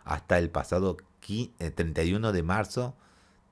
hasta 0.04 0.38
el 0.38 0.48
pasado 0.48 0.96
31 1.20 2.28
eh, 2.30 2.32
de 2.32 2.42
marzo 2.42 2.94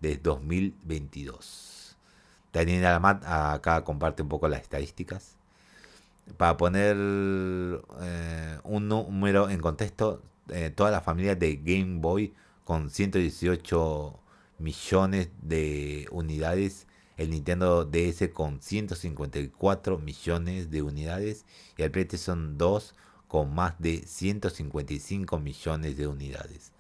de 0.01 0.17
2022. 0.17 1.99
Daniel 2.51 2.87
Alamat 2.87 3.25
acá 3.27 3.85
comparte 3.85 4.23
un 4.23 4.31
poco 4.31 4.49
las 4.49 4.63
estadísticas. 4.63 5.37
Para 6.37 6.57
poner 6.57 6.97
eh, 6.97 8.59
un 8.65 8.89
número 8.89 9.51
en 9.51 9.61
contexto, 9.61 10.23
eh, 10.49 10.71
toda 10.71 10.91
la 10.91 11.01
familia 11.01 11.35
de 11.35 11.57
Game 11.57 12.01
Boy 12.01 12.35
con 12.65 12.91
118 12.91 14.19
millones 14.59 15.29
de 15.43 16.07
unidades, 16.11 16.87
el 17.17 17.31
Nintendo 17.31 17.85
DS 17.85 18.29
con 18.33 18.63
154 18.63 19.99
millones 19.99 20.71
de 20.71 20.83
unidades 20.83 21.45
y 21.77 21.83
el 21.83 21.91
PlayStation 21.91 22.57
2 22.57 22.95
con 23.29 23.55
más 23.55 23.75
de 23.79 23.99
155 24.07 25.39
millones 25.39 25.97
de 25.97 26.07
unidades. 26.07 26.73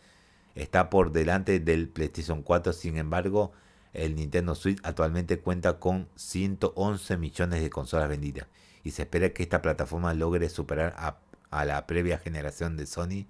Está 0.54 0.90
por 0.90 1.12
delante 1.12 1.60
del 1.60 1.88
PlayStation 1.88 2.42
4, 2.42 2.72
sin 2.72 2.96
embargo, 2.96 3.52
el 3.92 4.14
Nintendo 4.14 4.54
Switch 4.54 4.78
actualmente 4.82 5.38
cuenta 5.40 5.78
con 5.78 6.08
111 6.16 7.16
millones 7.16 7.60
de 7.62 7.70
consolas 7.70 8.08
vendidas 8.08 8.46
y 8.84 8.92
se 8.92 9.02
espera 9.02 9.30
que 9.30 9.42
esta 9.42 9.62
plataforma 9.62 10.14
logre 10.14 10.48
superar 10.48 10.94
a, 10.96 11.18
a 11.50 11.64
la 11.64 11.86
previa 11.86 12.18
generación 12.18 12.76
de 12.76 12.86
Sony 12.86 13.26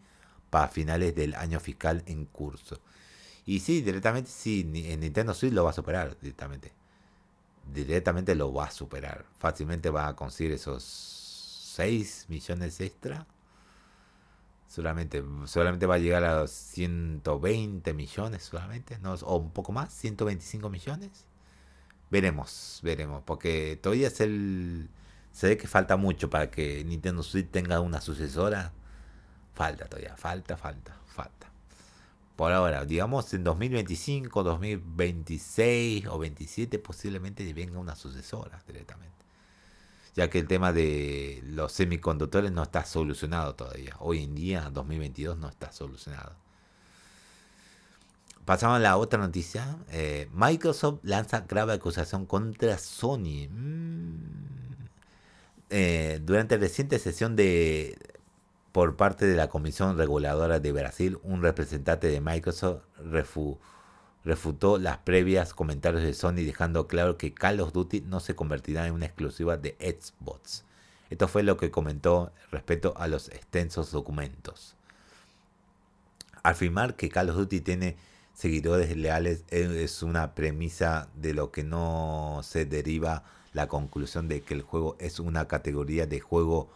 para 0.51 0.69
finales 0.69 1.15
del 1.15 1.35
año 1.35 1.61
fiscal 1.61 2.03
en 2.07 2.27
curso. 2.27 2.81
Y 3.47 3.61
sí, 3.61 3.83
directamente 3.83 4.31
sí, 4.31 4.61
en 4.61 5.01
Nintendo 5.01 5.35
Switch 5.35 5.53
lo 5.53 5.65
va 5.65 5.71
a 5.71 5.75
superar 5.75 6.17
directamente. 6.21 6.73
Directamente 7.73 8.35
lo 8.35 8.53
va 8.53 8.67
a 8.67 8.71
superar. 8.71 9.25
Fácilmente 9.39 9.91
va 9.91 10.09
a 10.09 10.17
conseguir 10.17 10.53
esos 10.53 10.83
6 11.77 12.27
millones 12.29 12.81
extra. 12.81 13.27
Solamente, 14.69 15.25
solamente 15.47 15.87
va 15.87 15.97
a 15.97 15.99
llegar 15.99 16.23
a 16.25 16.47
120 16.47 17.93
millones 17.93 18.45
solamente, 18.45 18.99
¿no? 19.01 19.15
o 19.15 19.37
un 19.37 19.51
poco 19.51 19.73
más, 19.73 19.93
125 19.95 20.71
millones. 20.71 21.27
Veremos, 22.11 22.81
veremos, 22.83 23.23
porque 23.25 23.79
todavía 23.83 24.09
es 24.09 24.21
el... 24.21 24.89
Se 25.33 25.49
ve 25.49 25.57
que 25.57 25.67
falta 25.67 25.97
mucho 25.97 26.31
para 26.31 26.51
que 26.51 26.85
Nintendo 26.85 27.23
Switch 27.23 27.51
tenga 27.51 27.81
una 27.81 28.01
sucesora 28.01 28.73
Falta 29.61 29.85
todavía, 29.85 30.17
falta, 30.17 30.57
falta, 30.57 30.97
falta. 31.07 31.53
Por 32.35 32.51
ahora, 32.51 32.87
digamos 32.87 33.33
en 33.35 33.45
2025, 33.45 34.43
2026 34.43 36.07
o 36.07 36.19
27 36.19 36.79
posiblemente 36.79 37.53
venga 37.53 37.79
una 37.79 37.95
sucesora 37.95 38.63
directamente. 38.67 39.23
Ya 40.15 40.31
que 40.31 40.39
el 40.39 40.49
tema 40.49 40.73
de 40.73 41.43
los 41.45 41.73
semiconductores 41.73 42.51
no 42.51 42.63
está 42.63 42.87
solucionado 42.87 43.55
todavía. 43.55 43.97
Hoy 43.99 44.25
en 44.25 44.35
día, 44.35 44.71
2022, 44.73 45.37
no 45.37 45.51
está 45.51 45.71
solucionado. 45.73 46.35
Pasamos 48.47 48.77
a 48.77 48.81
la 48.81 48.97
otra 48.97 49.21
noticia. 49.21 49.77
Eh, 49.91 50.29
Microsoft 50.33 51.01
lanza 51.03 51.41
grave 51.41 51.75
acusación 51.75 52.25
contra 52.25 52.79
Sony. 52.79 53.47
Mm. 53.51 53.80
Eh, 55.71 56.21
durante 56.25 56.57
la 56.57 56.63
reciente 56.63 56.99
sesión 56.99 57.37
de 57.37 57.97
por 58.73 58.97
parte 58.97 59.27
de 59.27 59.37
la 59.37 59.49
Comisión 59.49 59.97
Reguladora 59.97 60.61
de 60.61 60.73
Brasil, 60.73 61.19
un 61.23 61.43
representante 61.43 62.09
de 62.09 62.21
Microsoft 62.21 62.83
refutó 64.25 64.79
las 64.79 64.99
previas 64.99 65.55
comentarios 65.55 66.03
de 66.03 66.15
Sony 66.15 66.45
dejando 66.45 66.87
claro 66.87 67.17
que 67.17 67.35
Call 67.35 67.61
of 67.61 67.73
Duty 67.73 68.03
no 68.03 68.21
se 68.21 68.35
convertirá 68.35 68.87
en 68.87 68.95
una 68.95 69.07
exclusiva 69.07 69.57
de 69.57 69.77
Xbox. 69.81 70.65
Esto 71.09 71.27
fue 71.27 71.43
lo 71.43 71.57
que 71.57 71.71
comentó 71.71 72.33
respecto 72.53 72.95
a 72.97 73.09
los 73.09 73.29
extensos 73.29 73.91
documentos. 73.91 74.77
Afirmar 76.43 76.95
que 76.95 77.09
Call 77.09 77.31
of 77.31 77.37
Duty 77.37 77.61
tiene 77.61 77.97
seguidores 78.35 78.97
leales 78.97 79.45
es 79.51 80.03
una 80.03 80.35
premisa 80.35 81.09
de 81.15 81.35
lo 81.35 81.51
que 81.51 81.65
no 81.65 82.41
se 82.45 82.65
deriva 82.65 83.25
la 83.53 83.69
conclusión 83.69 84.29
de 84.29 84.43
que 84.43 84.55
el 84.55 84.63
juego 84.63 84.97
es 84.99 85.21
una 85.21 85.49
categoría 85.49 86.07
de 86.07 86.21
juego 86.21 86.69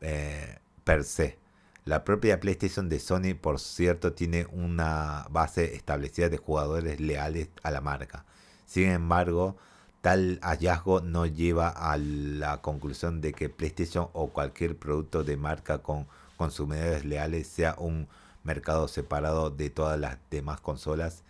eh, 0.00 0.58
per 0.84 1.04
se. 1.04 1.38
La 1.84 2.04
propia 2.04 2.40
PlayStation 2.40 2.88
de 2.88 2.98
Sony, 2.98 3.34
por 3.38 3.60
cierto, 3.60 4.14
tiene 4.14 4.46
una 4.52 5.26
base 5.30 5.74
establecida 5.74 6.28
de 6.28 6.38
jugadores 6.38 6.98
leales 7.00 7.48
a 7.62 7.70
la 7.70 7.80
marca. 7.80 8.24
Sin 8.64 8.88
embargo, 8.88 9.56
tal 10.00 10.38
hallazgo 10.42 11.00
no 11.00 11.26
lleva 11.26 11.68
a 11.68 11.98
la 11.98 12.62
conclusión 12.62 13.20
de 13.20 13.32
que 13.32 13.50
PlayStation 13.50 14.08
o 14.12 14.28
cualquier 14.28 14.78
producto 14.78 15.24
de 15.24 15.36
marca 15.36 15.78
con 15.78 16.06
consumidores 16.36 17.04
leales 17.04 17.46
sea 17.48 17.74
un 17.78 18.08
mercado 18.44 18.88
separado 18.88 19.50
de 19.50 19.70
todas 19.70 19.98
las 19.98 20.18
demás 20.30 20.60
consolas. 20.60 21.22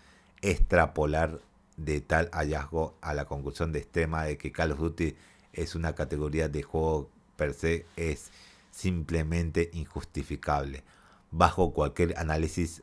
Extrapolar 0.43 1.41
de 1.77 2.01
tal 2.01 2.31
hallazgo 2.33 2.95
a 3.01 3.15
la 3.15 3.25
conclusión 3.25 3.73
de 3.73 3.81
extrema 3.81 4.23
de 4.25 4.39
que 4.39 4.53
Call 4.53 4.71
of 4.73 4.79
Duty 4.79 5.17
es 5.53 5.75
una 5.75 5.95
categoría 5.95 6.49
de 6.49 6.63
juego 6.63 7.11
per 7.37 7.55
se 7.55 7.87
es 7.97 8.31
simplemente 8.71 9.71
injustificable, 9.73 10.85
bajo 11.31 11.73
cualquier 11.73 12.19
análisis 12.19 12.83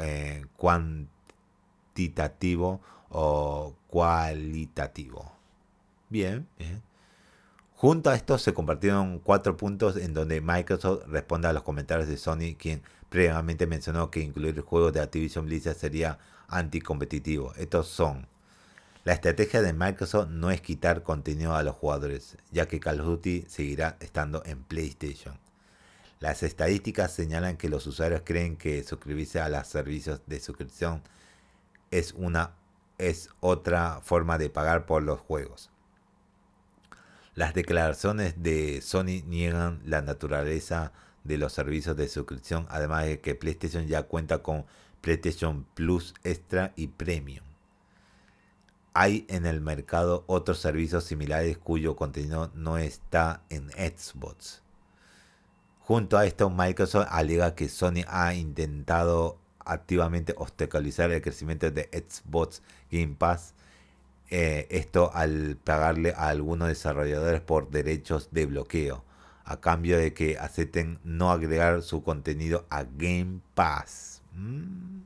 eh, 0.00 0.46
cuantitativo 0.56 2.80
o 3.08 3.74
cualitativo. 3.88 5.32
Bien, 6.08 6.48
bien. 6.58 6.82
Junto 7.74 8.10
a 8.10 8.14
esto 8.14 8.38
se 8.38 8.54
compartieron 8.54 9.18
cuatro 9.18 9.56
puntos 9.56 9.96
en 9.96 10.14
donde 10.14 10.40
Microsoft 10.40 11.06
responde 11.06 11.48
a 11.48 11.52
los 11.52 11.64
comentarios 11.64 12.08
de 12.08 12.16
Sony, 12.16 12.54
quien 12.56 12.82
previamente 13.14 13.68
mencionó 13.68 14.10
que 14.10 14.18
incluir 14.18 14.60
juegos 14.62 14.92
de 14.92 15.00
Activision 15.00 15.46
Blizzard 15.46 15.76
sería 15.76 16.18
anticompetitivo. 16.48 17.54
Estos 17.54 17.86
son 17.86 18.26
la 19.04 19.12
estrategia 19.12 19.62
de 19.62 19.72
Microsoft 19.72 20.30
no 20.30 20.50
es 20.50 20.60
quitar 20.60 21.04
contenido 21.04 21.54
a 21.54 21.62
los 21.62 21.76
jugadores, 21.76 22.36
ya 22.50 22.66
que 22.66 22.80
Call 22.80 22.98
of 23.02 23.06
Duty 23.06 23.44
seguirá 23.46 23.96
estando 24.00 24.42
en 24.44 24.64
PlayStation. 24.64 25.38
Las 26.18 26.42
estadísticas 26.42 27.12
señalan 27.12 27.56
que 27.56 27.68
los 27.68 27.86
usuarios 27.86 28.22
creen 28.24 28.56
que 28.56 28.82
suscribirse 28.82 29.40
a 29.40 29.48
los 29.48 29.68
servicios 29.68 30.22
de 30.26 30.40
suscripción 30.40 31.00
es 31.92 32.14
una 32.14 32.56
es 32.98 33.30
otra 33.38 34.00
forma 34.02 34.38
de 34.38 34.50
pagar 34.50 34.86
por 34.86 35.04
los 35.04 35.20
juegos. 35.20 35.70
Las 37.36 37.54
declaraciones 37.54 38.42
de 38.42 38.80
Sony 38.80 39.22
niegan 39.24 39.82
la 39.84 40.02
naturaleza 40.02 40.92
de 41.24 41.38
los 41.38 41.52
servicios 41.52 41.96
de 41.96 42.08
suscripción, 42.08 42.66
además 42.70 43.06
de 43.06 43.20
que 43.20 43.34
PlayStation 43.34 43.86
ya 43.86 44.04
cuenta 44.04 44.42
con 44.42 44.64
PlayStation 45.00 45.66
Plus 45.74 46.14
Extra 46.22 46.72
y 46.76 46.88
Premium 46.88 47.44
hay 48.94 49.26
en 49.28 49.44
el 49.44 49.60
mercado 49.60 50.22
otros 50.28 50.60
servicios 50.60 51.04
similares 51.04 51.58
cuyo 51.58 51.96
contenido 51.96 52.52
no 52.54 52.78
está 52.78 53.42
en 53.50 53.70
Xbox. 53.70 54.62
Junto 55.80 56.16
a 56.16 56.24
esto, 56.24 56.48
Microsoft 56.48 57.08
alega 57.10 57.56
que 57.56 57.68
Sony 57.68 58.04
ha 58.06 58.34
intentado 58.34 59.36
activamente 59.58 60.32
obstaculizar 60.38 61.10
el 61.10 61.20
crecimiento 61.20 61.70
de 61.70 61.90
Xbox 61.92 62.62
Game 62.90 63.16
Pass. 63.18 63.54
Eh, 64.30 64.68
esto 64.70 65.10
al 65.12 65.58
pagarle 65.62 66.14
a 66.16 66.28
algunos 66.28 66.68
desarrolladores 66.68 67.40
por 67.40 67.70
derechos 67.70 68.28
de 68.30 68.46
bloqueo, 68.46 69.04
a 69.44 69.60
cambio 69.60 69.98
de 69.98 70.14
que 70.14 70.38
acepten 70.38 70.98
no 71.04 71.30
agregar 71.30 71.82
su 71.82 72.02
contenido 72.02 72.66
a 72.70 72.84
Game 72.84 73.40
Pass. 73.54 74.22
Mm. 74.32 75.02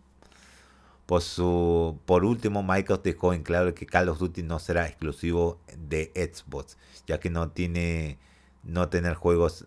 Por, 1.06 1.22
su, 1.22 1.98
por 2.04 2.24
último, 2.24 2.62
Microsoft 2.62 3.04
dejó 3.04 3.32
en 3.32 3.42
claro 3.42 3.74
que 3.74 3.86
Call 3.86 4.10
of 4.10 4.18
Duty 4.18 4.42
no 4.42 4.58
será 4.58 4.86
exclusivo 4.86 5.58
de 5.76 6.12
Xbox, 6.14 6.76
ya 7.06 7.18
que 7.18 7.30
no 7.30 7.50
tiene 7.50 8.18
no 8.62 8.88
tener 8.90 9.14
juegos 9.14 9.66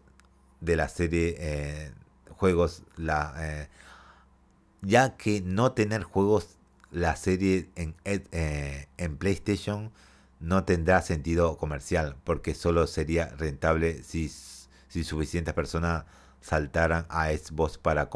de 0.60 0.76
la 0.76 0.88
serie 0.88 1.36
eh, 1.40 1.92
juegos 2.30 2.84
la 2.96 3.34
eh, 3.40 3.70
ya 4.82 5.18
que 5.18 5.42
no 5.42 5.74
tener 5.74 6.04
juegos 6.04 6.58
la 6.92 7.16
serie 7.16 7.70
en, 7.76 7.96
eh, 8.06 8.88
en 8.98 9.18
PlayStation 9.18 9.92
no 10.40 10.64
tendrá 10.64 11.02
sentido 11.02 11.58
comercial 11.58 12.16
porque 12.24 12.54
solo 12.54 12.88
sería 12.88 13.28
rentable 13.38 14.04
si, 14.04 14.30
si 14.92 15.06
suficientes 15.06 15.54
personas 15.54 16.04
saltaran 16.42 17.06
a 17.08 17.30
Xbox 17.30 17.78
para 17.78 18.10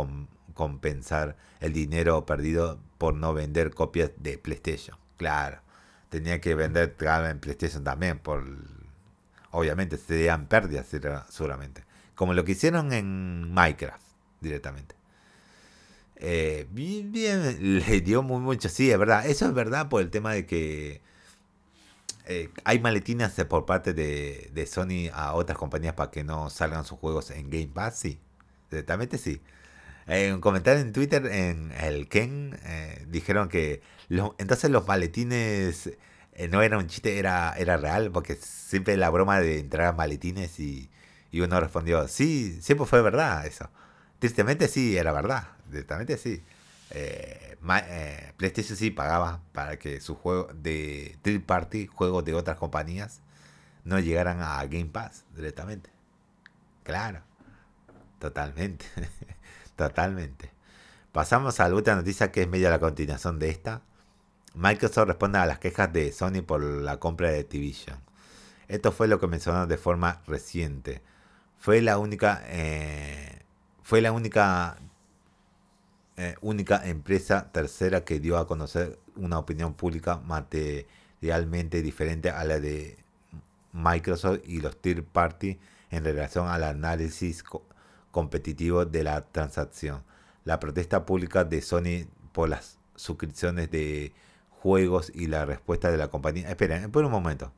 compensar 0.54 1.38
el 1.62 1.72
dinero 1.72 2.26
perdido 2.26 2.82
por 2.98 3.16
no 3.16 3.34
vender 3.34 3.74
copias 3.74 4.12
de 4.18 4.38
PlayStation. 4.38 4.98
Claro, 5.16 5.62
tenía 6.10 6.42
que 6.42 6.54
vender 6.54 6.98
en 7.00 7.40
PlayStation 7.40 7.86
también, 7.86 8.20
por 8.20 8.44
obviamente 9.52 9.96
serían 9.96 10.48
pérdidas 10.48 10.88
seguramente. 11.30 11.86
Como 12.14 12.34
lo 12.34 12.44
que 12.44 12.52
hicieron 12.52 12.92
en 12.92 13.54
Minecraft 13.54 14.04
directamente. 14.42 14.96
Eh, 16.18 16.68
bien, 16.72 17.80
le 17.88 18.02
dio 18.02 18.22
muy 18.22 18.42
mucho, 18.42 18.68
sí, 18.68 18.92
es 18.92 19.00
verdad. 19.00 19.26
Eso 19.26 19.46
es 19.46 19.54
verdad 19.54 19.88
por 19.88 20.02
el 20.02 20.10
tema 20.10 20.34
de 20.34 20.46
que 20.46 21.02
eh, 22.28 22.50
hay 22.64 22.80
maletinas 22.80 23.34
por 23.48 23.66
parte 23.66 23.94
de, 23.94 24.50
de, 24.54 24.66
Sony 24.66 25.10
a 25.14 25.34
otras 25.34 25.58
compañías 25.58 25.94
para 25.94 26.12
que 26.12 26.24
no 26.24 26.50
salgan 26.50 26.86
sus 26.86 27.00
juegos 27.00 27.32
en 27.32 27.50
Game 27.50 27.68
Pass, 27.68 28.00
sí. 28.00 28.20
Directamente 28.72 29.18
sí. 29.18 29.42
En 30.08 30.36
un 30.36 30.42
comentario 30.42 30.82
en 30.82 30.94
Twitter, 30.94 31.26
en 31.28 31.72
el 31.80 32.08
Ken, 32.08 32.60
eh, 32.64 33.06
dijeron 33.10 33.50
que 33.50 33.82
entonces 34.38 34.70
los 34.70 34.88
maletines 34.88 35.92
eh, 36.34 36.48
no 36.48 36.62
era 36.62 36.78
un 36.78 36.88
chiste, 36.88 37.18
era, 37.18 37.54
era 37.58 37.78
real, 37.78 38.12
porque 38.12 38.36
siempre 38.36 38.98
la 38.98 39.10
broma 39.10 39.40
de 39.40 39.60
entrar 39.60 39.96
maletines 39.96 40.60
y, 40.60 40.90
y 41.32 41.42
uno 41.42 41.60
respondió, 41.60 42.08
sí, 42.08 42.60
siempre 42.62 42.86
fue 42.86 43.02
verdad 43.02 43.46
eso. 43.48 43.70
Tristemente 44.20 44.68
sí, 44.68 44.98
era 44.98 45.12
verdad, 45.12 45.50
directamente 45.70 46.18
sí. 46.18 46.44
Eh, 46.92 47.58
eh, 47.68 48.34
PlayStation 48.38 48.78
sí 48.78 48.92
pagaba 48.92 49.42
para 49.52 49.78
que 49.78 50.00
sus 50.02 50.18
juegos 50.18 50.52
de 50.62 51.18
third 51.22 51.44
party, 51.44 51.88
juegos 51.88 52.24
de 52.26 52.34
otras 52.34 52.58
compañías, 52.58 53.22
no 53.84 54.00
llegaran 54.00 54.42
a 54.42 54.64
Game 54.66 54.86
Pass 54.86 55.26
directamente. 55.36 55.90
Claro, 56.84 57.22
totalmente, 58.20 58.86
totalmente. 59.76 60.52
Pasamos 61.12 61.60
a 61.60 61.70
la 61.70 61.76
última 61.76 61.96
noticia 61.96 62.32
que 62.32 62.42
es 62.42 62.48
media 62.48 62.70
la 62.70 62.80
continuación 62.80 63.40
de 63.40 63.50
esta. 63.50 63.82
Microsoft 64.54 65.08
responde 65.08 65.40
a 65.40 65.46
las 65.46 65.60
quejas 65.60 65.92
de 65.92 66.12
Sony 66.12 66.42
por 66.46 66.62
la 66.62 66.98
compra 66.98 67.30
de 67.32 67.40
Activision. 67.40 67.98
Esto 68.68 68.92
fue 68.92 69.08
lo 69.08 69.20
que 69.20 69.28
mencionaron 69.28 69.70
de 69.70 69.78
forma 69.78 70.22
reciente. 70.28 71.02
Fue 71.58 71.82
la 71.82 71.98
única, 71.98 72.42
eh, 72.48 73.44
fue 73.84 74.02
la 74.02 74.12
única 74.12 74.78
eh, 76.18 76.36
única 76.42 76.88
empresa 76.88 77.52
tercera 77.52 78.06
que 78.06 78.20
dio 78.20 78.38
a 78.38 78.48
conocer 78.48 79.00
una 79.16 79.38
opinión 79.38 79.74
pública 79.74 80.18
materialmente 80.18 81.82
diferente 81.82 82.30
a 82.30 82.44
la 82.46 82.60
de 82.60 82.98
Microsoft 83.74 84.40
y 84.46 84.62
los 84.62 84.78
third 84.82 85.04
party 85.04 85.60
en 85.92 86.04
relación 86.06 86.48
al 86.48 86.64
análisis 86.64 87.44
competitivo 88.12 88.86
de 88.86 89.04
la 89.04 89.26
transacción. 89.26 90.04
La 90.46 90.60
protesta 90.60 91.06
pública 91.06 91.44
de 91.44 91.62
Sony 91.62 92.08
por 92.32 92.50
las 92.50 92.78
suscripciones 92.96 93.70
de 93.72 94.14
juegos 94.50 95.12
y 95.14 95.28
la 95.28 95.46
respuesta 95.46 95.92
de 95.92 95.98
la 95.98 96.08
compañía. 96.08 96.50
Esperen, 96.50 96.92
por 96.92 97.04
un 97.04 97.12
momento. 97.12 97.52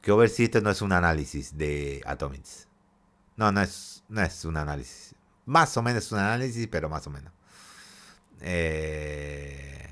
Quiero 0.00 0.18
ver 0.18 0.30
si 0.30 0.44
esto 0.44 0.60
no 0.60 0.70
es 0.70 0.82
un 0.82 0.92
análisis 0.92 1.56
de 1.56 2.02
Atomics. 2.06 2.68
No, 3.42 3.50
no 3.50 3.60
es, 3.60 4.04
no 4.08 4.22
es 4.22 4.44
un 4.44 4.56
análisis. 4.56 5.16
Más 5.46 5.76
o 5.76 5.82
menos 5.82 6.12
un 6.12 6.20
análisis, 6.20 6.68
pero 6.68 6.88
más 6.88 7.04
o 7.08 7.10
menos. 7.10 7.32
Eh, 8.40 9.90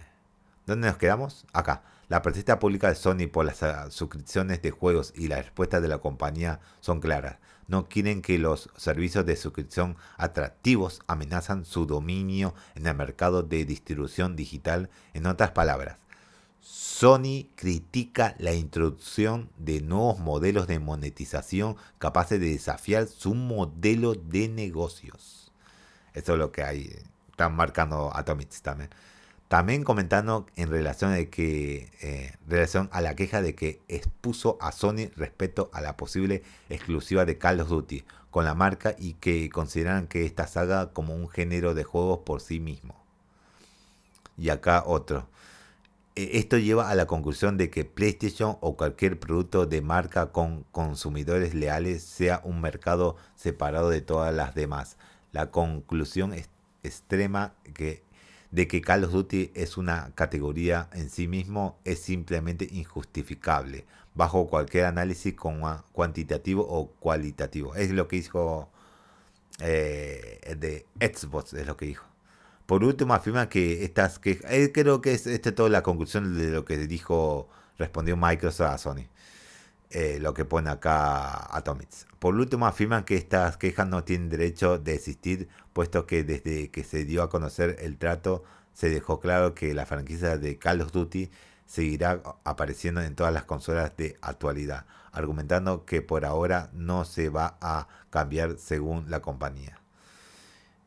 ¿Dónde 0.66 0.86
nos 0.86 0.96
quedamos? 0.98 1.44
Acá. 1.52 1.82
La 2.06 2.22
protesta 2.22 2.60
pública 2.60 2.88
de 2.88 2.94
Sony 2.94 3.26
por 3.26 3.44
las 3.44 3.64
ah, 3.64 3.90
suscripciones 3.90 4.62
de 4.62 4.70
juegos 4.70 5.12
y 5.16 5.26
la 5.26 5.42
respuesta 5.42 5.80
de 5.80 5.88
la 5.88 5.98
compañía 5.98 6.60
son 6.78 7.00
claras. 7.00 7.38
No 7.66 7.88
quieren 7.88 8.22
que 8.22 8.38
los 8.38 8.70
servicios 8.76 9.26
de 9.26 9.34
suscripción 9.34 9.96
atractivos 10.16 11.00
amenazan 11.08 11.64
su 11.64 11.86
dominio 11.86 12.54
en 12.76 12.86
el 12.86 12.94
mercado 12.94 13.42
de 13.42 13.64
distribución 13.64 14.36
digital. 14.36 14.90
En 15.12 15.26
otras 15.26 15.50
palabras, 15.50 15.96
Sony 16.60 17.48
critica 17.56 18.34
la 18.38 18.52
introducción 18.52 19.50
de 19.58 19.80
nuevos 19.80 20.18
modelos 20.18 20.66
de 20.66 20.78
monetización 20.78 21.76
capaces 21.98 22.40
de 22.40 22.50
desafiar 22.50 23.06
su 23.06 23.34
modelo 23.34 24.14
de 24.14 24.48
negocios. 24.48 25.50
Eso 26.14 26.32
es 26.34 26.38
lo 26.38 26.52
que 26.52 26.62
hay. 26.62 26.96
Están 27.30 27.56
marcando 27.56 28.14
Atomics 28.14 28.62
también. 28.62 28.90
También 29.48 29.82
comentando 29.82 30.46
en 30.54 30.70
relación, 30.70 31.12
de 31.12 31.28
que, 31.28 31.90
eh, 32.02 32.34
relación 32.46 32.88
a 32.92 33.00
la 33.00 33.16
queja 33.16 33.42
de 33.42 33.54
que 33.56 33.80
expuso 33.88 34.58
a 34.60 34.70
Sony 34.70 35.08
respecto 35.16 35.70
a 35.72 35.80
la 35.80 35.96
posible 35.96 36.44
exclusiva 36.68 37.24
de 37.24 37.36
Call 37.36 37.60
of 37.60 37.68
Duty 37.68 38.04
con 38.30 38.44
la 38.44 38.54
marca 38.54 38.94
y 38.96 39.14
que 39.14 39.50
consideran 39.50 40.06
que 40.06 40.24
esta 40.24 40.46
saga 40.46 40.92
como 40.92 41.14
un 41.14 41.28
género 41.28 41.74
de 41.74 41.82
juegos 41.82 42.20
por 42.20 42.40
sí 42.40 42.60
mismo. 42.60 42.94
Y 44.38 44.50
acá 44.50 44.84
otro. 44.86 45.28
Eh, 46.20 46.38
esto 46.38 46.58
lleva 46.58 46.90
a 46.90 46.94
la 46.94 47.06
conclusión 47.06 47.56
de 47.56 47.70
que 47.70 47.86
PlayStation 47.86 48.58
o 48.60 48.76
cualquier 48.76 49.18
producto 49.18 49.64
de 49.64 49.80
marca 49.80 50.32
con 50.32 50.64
consumidores 50.64 51.54
leales 51.54 52.02
sea 52.02 52.42
un 52.44 52.60
mercado 52.60 53.16
separado 53.36 53.88
de 53.88 54.02
todas 54.02 54.34
las 54.34 54.54
demás. 54.54 54.98
La 55.32 55.50
conclusión 55.50 56.34
extrema 56.82 57.54
que, 57.72 58.02
de 58.50 58.68
que 58.68 58.82
Call 58.82 59.04
of 59.04 59.12
Duty 59.12 59.52
es 59.54 59.78
una 59.78 60.12
categoría 60.14 60.90
en 60.92 61.08
sí 61.08 61.26
mismo 61.26 61.78
es 61.84 62.00
simplemente 62.00 62.68
injustificable 62.70 63.86
bajo 64.14 64.46
cualquier 64.48 64.84
análisis 64.84 65.34
cuantitativo 65.92 66.66
o 66.68 66.90
cualitativo. 67.00 67.74
Es 67.76 67.92
lo 67.92 68.08
que 68.08 68.16
dijo 68.16 68.68
eh, 69.60 70.54
de 70.58 70.84
Xbox, 71.00 71.54
es 71.54 71.66
lo 71.66 71.78
que 71.78 71.86
dijo. 71.86 72.09
Por 72.70 72.84
último, 72.84 73.14
afirma 73.14 73.48
que 73.48 73.82
estas 73.84 74.20
que 74.20 74.38
eh, 74.48 74.70
creo 74.72 75.00
que 75.00 75.12
es 75.12 75.26
esta 75.26 75.52
toda 75.52 75.68
la 75.68 75.82
conclusión 75.82 76.38
de 76.38 76.52
lo 76.52 76.64
que 76.64 76.78
dijo, 76.78 77.48
respondió 77.78 78.16
Microsoft 78.16 78.70
a 78.70 78.78
Sony. 78.78 79.08
Eh, 79.90 80.18
lo 80.20 80.34
que 80.34 80.44
pone 80.44 80.70
acá 80.70 81.52
Atomics. 81.56 82.06
Por 82.20 82.36
último, 82.36 82.66
afirman 82.66 83.02
que 83.02 83.16
estas 83.16 83.56
quejas 83.56 83.88
no 83.88 84.04
tienen 84.04 84.28
derecho 84.28 84.78
de 84.78 84.94
existir, 84.94 85.48
puesto 85.72 86.06
que 86.06 86.22
desde 86.22 86.70
que 86.70 86.84
se 86.84 87.04
dio 87.04 87.24
a 87.24 87.28
conocer 87.28 87.74
el 87.80 87.98
trato, 87.98 88.44
se 88.72 88.88
dejó 88.88 89.18
claro 89.18 89.52
que 89.52 89.74
la 89.74 89.84
franquicia 89.84 90.38
de 90.38 90.56
Call 90.56 90.80
of 90.80 90.92
Duty 90.92 91.28
seguirá 91.66 92.22
apareciendo 92.44 93.02
en 93.02 93.16
todas 93.16 93.34
las 93.34 93.46
consolas 93.46 93.96
de 93.96 94.16
actualidad, 94.22 94.86
argumentando 95.10 95.84
que 95.84 96.02
por 96.02 96.24
ahora 96.24 96.70
no 96.72 97.04
se 97.04 97.30
va 97.30 97.58
a 97.60 97.88
cambiar 98.10 98.58
según 98.58 99.10
la 99.10 99.18
compañía. 99.20 99.79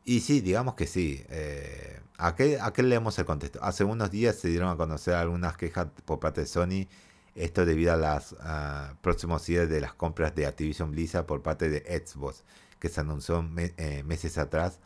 Y 0.04 0.20
sí, 0.20 0.40
digamos 0.40 0.74
que 0.74 0.86
sí. 0.86 1.24
Eh, 1.30 2.00
¿a, 2.18 2.34
qué, 2.34 2.58
leemos 2.82 3.18
el 3.18 3.24
contexto? 3.24 3.62
Hace 3.62 3.84
unos 3.84 4.10
días 4.10 4.36
se 4.36 4.48
dieron 4.48 4.68
a 4.68 4.76
conocer 4.76 5.14
algunas 5.14 5.56
quejas 5.56 5.88
por 6.04 6.20
parte 6.20 6.42
de 6.42 6.46
Sony. 6.46 6.86
Esto 7.34 7.64
debido 7.64 7.94
a 7.94 7.96
los 7.96 8.36
ah, 8.40 8.94
próximos 9.00 9.44
días 9.46 9.68
de 9.68 9.80
las 9.80 9.94
compras 9.94 10.34
de 10.34 10.46
Activision 10.46 10.90
Blizzard 10.90 11.26
por 11.26 11.42
parte 11.42 11.68
de 11.70 11.80
Xbox, 12.06 12.44
que 12.78 12.88
se 12.88 13.00
anunció 13.00 13.44
eh, 13.56 14.02
meses 14.04 14.36
atrás. 14.38 14.78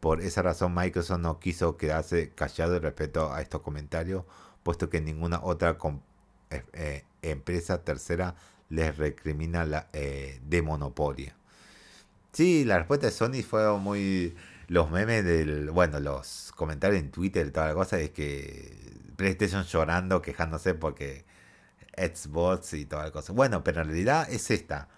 Por 0.00 0.20
esa 0.20 0.42
razón 0.42 0.74
Microsoft 0.74 1.20
no 1.20 1.38
quiso 1.38 1.76
quedarse 1.76 2.30
callado 2.30 2.78
respecto 2.80 3.32
a 3.32 3.40
estos 3.40 3.62
comentarios, 3.62 4.24
puesto 4.62 4.90
que 4.90 5.00
ninguna 5.00 5.40
otra 5.42 5.78
eh, 6.50 7.04
empresa 7.22 7.82
tercera 7.82 8.34
les 8.68 8.96
recrimina 8.98 9.64
la 9.64 9.88
de 9.92 10.62
monopolio. 10.62 11.32
Sí, 12.32 12.66
la 12.66 12.78
respuesta 12.78 13.06
de 13.06 13.12
Sony 13.12 13.42
fue 13.42 13.78
muy 13.78 14.36
los 14.68 14.90
memes 14.90 15.24
del, 15.24 15.70
bueno, 15.70 16.00
los 16.00 16.52
comentarios 16.56 17.00
en 17.00 17.10
Twitter 17.10 17.46
y 17.46 17.50
toda 17.50 17.68
la 17.68 17.74
cosa 17.74 18.00
es 18.00 18.10
que 18.10 18.96
PlayStation 19.16 19.64
llorando, 19.64 20.22
quejándose 20.22 20.74
porque 20.74 21.24
Xbox 21.96 22.74
y 22.74 22.84
toda 22.84 23.04
la 23.04 23.10
cosa. 23.10 23.32
Bueno, 23.32 23.64
pero 23.64 23.82
en 23.82 23.88
realidad 23.88 24.28
es 24.30 24.50
esta, 24.50 24.88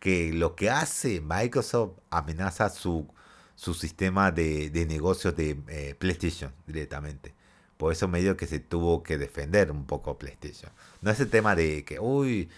que 0.00 0.32
lo 0.32 0.54
que 0.54 0.70
hace 0.70 1.20
Microsoft 1.20 1.98
amenaza 2.10 2.68
su, 2.68 3.08
su 3.54 3.74
sistema 3.74 4.30
de, 4.32 4.70
de 4.70 4.86
negocios 4.86 5.36
de 5.36 5.58
eh, 5.68 5.94
PlayStation 5.98 6.52
directamente. 6.66 7.34
Por 7.76 7.92
eso 7.92 8.06
medio 8.08 8.36
que 8.36 8.46
se 8.46 8.60
tuvo 8.60 9.02
que 9.02 9.18
defender 9.18 9.70
un 9.70 9.86
poco 9.86 10.18
PlayStation. 10.18 10.70
No 11.00 11.10
es 11.10 11.20
el 11.20 11.30
tema 11.30 11.56
de 11.56 11.84
que, 11.84 11.98
uy, 11.98 12.48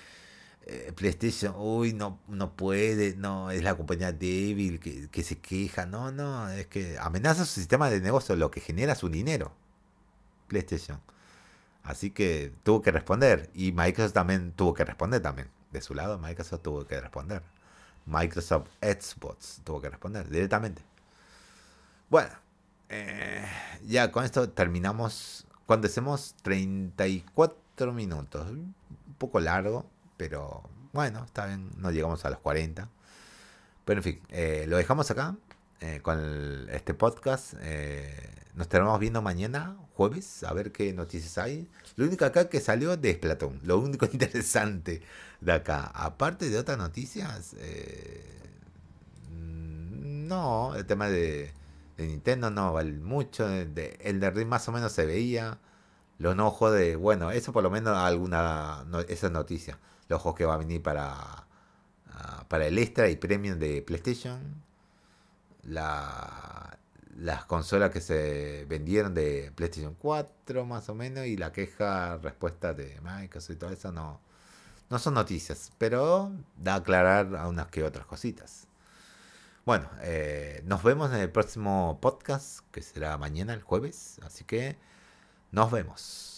eh, 0.66 0.92
PlayStation, 0.96 1.55
uy, 1.57 1.92
no, 1.92 2.18
no 2.26 2.57
puede, 2.57 3.14
no, 3.16 3.52
es 3.52 3.62
la 3.62 3.76
compañía 3.76 4.12
débil 4.12 4.81
que, 4.81 5.22
se 5.22 5.38
queja, 5.38 5.87
no, 5.87 6.11
no, 6.11 6.48
es 6.50 6.66
que 6.66 6.98
amenaza 6.98 7.44
su 7.44 7.55
sistema 7.61 7.88
de 7.88 8.00
negocio, 8.00 8.35
lo 8.35 8.50
que 8.50 8.61
genera 8.61 8.96
su 8.96 9.09
dinero, 9.09 9.52
PlayStation. 10.48 11.00
Así 11.85 12.11
que 12.11 12.52
tuvo 12.64 12.83
que 12.83 12.90
responder 12.90 13.48
y 13.55 13.70
Microsoft 13.72 14.14
también 14.14 14.52
tuvo 14.52 14.74
que 14.74 14.85
responder 14.85 15.22
también. 15.22 15.48
De 15.70 15.81
su 15.81 15.94
lado, 15.94 16.18
Microsoft 16.18 16.62
tuvo 16.62 16.85
que 16.85 17.00
responder. 17.00 17.42
Microsoft 18.07 18.68
Xbox 18.83 19.61
tuvo 19.62 19.81
que 19.81 19.90
responder 19.90 20.29
directamente. 20.29 20.83
Bueno, 22.10 22.31
eh, 22.88 23.44
ya 23.85 24.10
con 24.10 24.25
esto 24.25 24.50
terminamos. 24.50 25.46
Cuando 25.67 25.87
hacemos 25.87 26.35
34 26.42 27.92
minutos, 27.92 28.50
un 28.50 28.75
poco 29.19 29.40
largo, 29.40 29.87
pero 30.17 30.62
bueno, 30.92 31.25
está 31.25 31.46
bien, 31.46 31.71
no 31.77 31.90
llegamos 31.90 32.25
a 32.25 32.31
los 32.31 32.38
40. 32.38 32.88
Pero 33.85 34.00
en 34.00 34.02
fin, 34.02 34.21
eh, 34.31 34.64
lo 34.69 34.77
dejamos 34.77 35.10
acá 35.10 35.37
eh, 35.81 36.00
con 36.02 36.69
este 36.71 36.94
podcast. 36.94 37.54
Eh, 37.60 38.31
nos 38.54 38.64
estaremos 38.64 38.98
viendo 38.98 39.23
mañana, 39.23 39.77
jueves, 39.92 40.42
a 40.42 40.52
ver 40.52 40.73
qué 40.73 40.92
noticias 40.92 41.38
hay. 41.38 41.69
Lo 41.96 42.06
único 42.06 42.25
acá 42.25 42.48
que 42.48 42.60
salió 42.60 42.96
de 42.96 43.14
Splatoon, 43.14 43.60
lo 43.64 43.79
único 43.79 44.06
interesante 44.12 45.02
de 45.40 45.52
acá. 45.52 45.90
Aparte 45.94 46.48
de 46.50 46.58
otras 46.58 46.79
noticias, 46.79 47.54
no, 49.31 50.75
el 50.75 50.87
tema 50.87 51.08
de, 51.08 51.52
Nintendo 51.98 52.50
no 52.50 52.73
vale 52.73 52.92
mucho. 52.92 53.48
el 53.48 53.75
de 53.75 54.31
Ring 54.35 54.48
más 54.48 54.69
o 54.69 54.73
menos 54.73 54.92
se 54.92 55.06
veía. 55.06 55.58
Los 56.19 56.33
enojos 56.33 56.73
de, 56.73 56.96
bueno, 56.96 57.31
eso 57.31 57.52
por 57.52 57.62
lo 57.62 57.71
menos 57.71 57.96
alguna, 57.96 58.87
esa 59.08 59.29
noticia 59.29 59.79
los 60.09 60.21
juegos 60.23 60.38
que 60.38 60.44
va 60.44 60.54
a 60.54 60.59
venir 60.59 60.83
para 60.83 61.46
ah, 62.13 62.44
para 62.48 62.67
el 62.67 62.79
extra 62.79 63.09
y 63.09 63.17
premium 63.17 63.59
de 63.59 63.83
PlayStation. 63.83 64.65
La, 65.65 66.79
las 67.19 67.44
consolas 67.46 67.90
que 67.90 68.00
se 68.00 68.67
vendieron 68.69 69.15
de 69.15 69.52
PlayStation 69.54 69.94
4 69.94 70.65
más 70.65 70.88
o 70.88 70.94
menos 70.94 71.27
y 71.27 71.37
la 71.37 71.52
queja, 71.52 72.19
respuesta 72.19 72.75
de 72.75 73.00
Microsoft 73.02 73.50
y 73.50 73.57
todo 73.57 73.71
eso 73.71 73.92
no, 73.92 74.21
no 74.90 74.98
son 74.98 75.15
noticias, 75.15 75.73
pero 75.79 76.33
da 76.57 76.75
a 76.75 76.77
aclarar 76.77 77.35
a 77.37 77.48
unas 77.48 77.69
que 77.69 77.83
otras 77.85 78.07
cositas. 78.07 78.67
Bueno, 79.65 79.88
eh, 80.02 80.63
nos 80.65 80.83
vemos 80.85 81.11
en 81.13 81.19
el 81.19 81.31
próximo 81.31 81.98
podcast, 82.00 82.61
que 82.71 82.83
será 82.83 83.19
mañana, 83.19 83.52
el 83.52 83.63
jueves. 83.63 84.21
Así 84.23 84.44
que 84.44 84.77
nos 85.50 85.73
vemos. 85.73 86.36